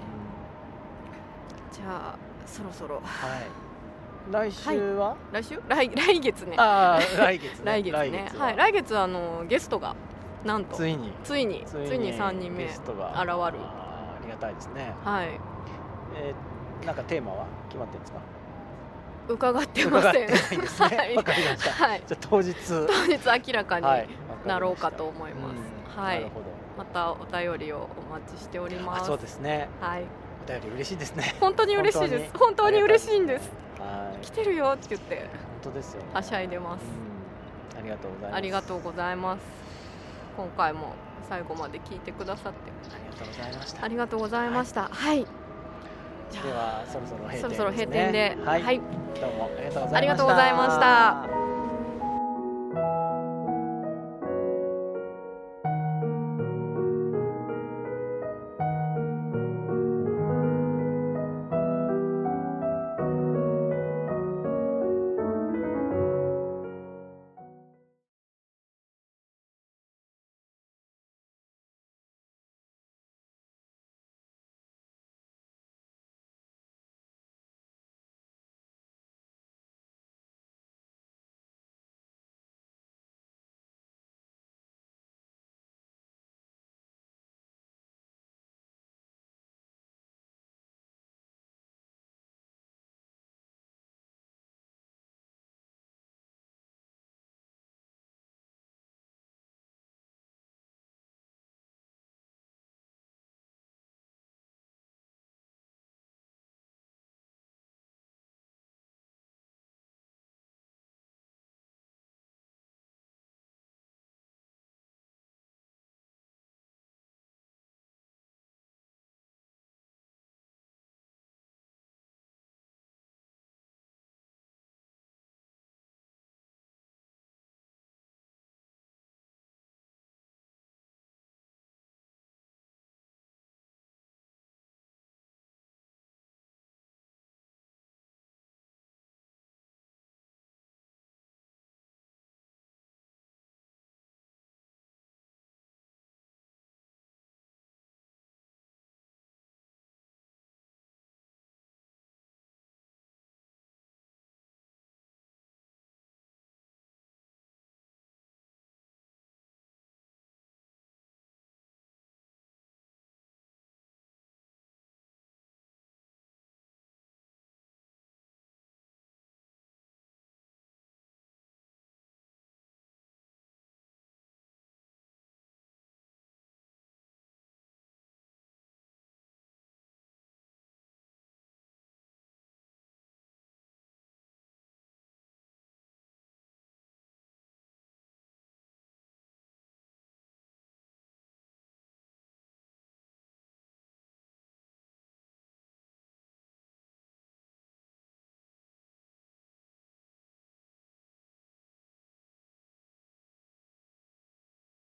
[1.72, 2.96] じゃあそろそろ。
[2.96, 3.04] はい。
[4.32, 5.60] 来週は、来週？
[5.68, 6.56] 来来月ね。
[6.56, 7.64] ああ 来月ね。
[7.64, 8.32] 来月ね。
[8.36, 8.50] は。
[8.50, 8.56] い。
[8.56, 9.94] 来月あのゲストが
[10.44, 10.74] なんと。
[10.76, 11.12] ついに。
[11.22, 13.10] ついについに3人目ゲストが。
[13.10, 13.28] 現る。
[13.28, 15.53] あーありがたいですね、はい
[16.16, 18.18] えーなんかテーマは決まってるんですか？
[19.26, 20.12] 伺ってません。
[20.12, 20.58] ないんですね。
[20.98, 21.16] はい。
[21.16, 21.70] わかりました。
[21.86, 22.02] はい。
[22.06, 22.54] じゃあ当日。
[22.68, 24.08] 当日明らかにはい。
[24.44, 25.48] なろうかと思いま
[25.94, 26.16] す、はい。
[26.18, 26.22] うん。
[26.24, 26.46] なるほど。
[26.76, 29.02] またお便りをお待ちしております。
[29.02, 29.68] あそうですね。
[29.80, 30.04] はい。
[30.46, 31.36] お便り嬉しいですね。
[31.40, 32.38] 本当に嬉しいです。
[32.38, 32.76] 本当に。
[32.76, 33.50] に嬉しいんです。
[33.78, 34.18] はい。
[34.26, 35.16] 来てるよって言って。
[35.16, 35.26] 本
[35.62, 36.02] 当ですよ。
[36.12, 36.82] はしゃいでます。
[37.72, 37.78] うん。
[37.78, 38.36] ありがとうございます。
[38.36, 39.40] ありがとうございます。
[40.36, 40.92] 今回も
[41.30, 42.58] 最後まで聞いてくださって。
[42.94, 43.84] ありがとうございました。
[43.84, 44.88] ありがとうございました。
[44.92, 45.26] はい、
[46.42, 48.84] ではそろそろ閉店、ね、そろそろ閉店で、はい、はい、ど
[49.28, 49.50] うも
[49.92, 51.28] ありがとうございました。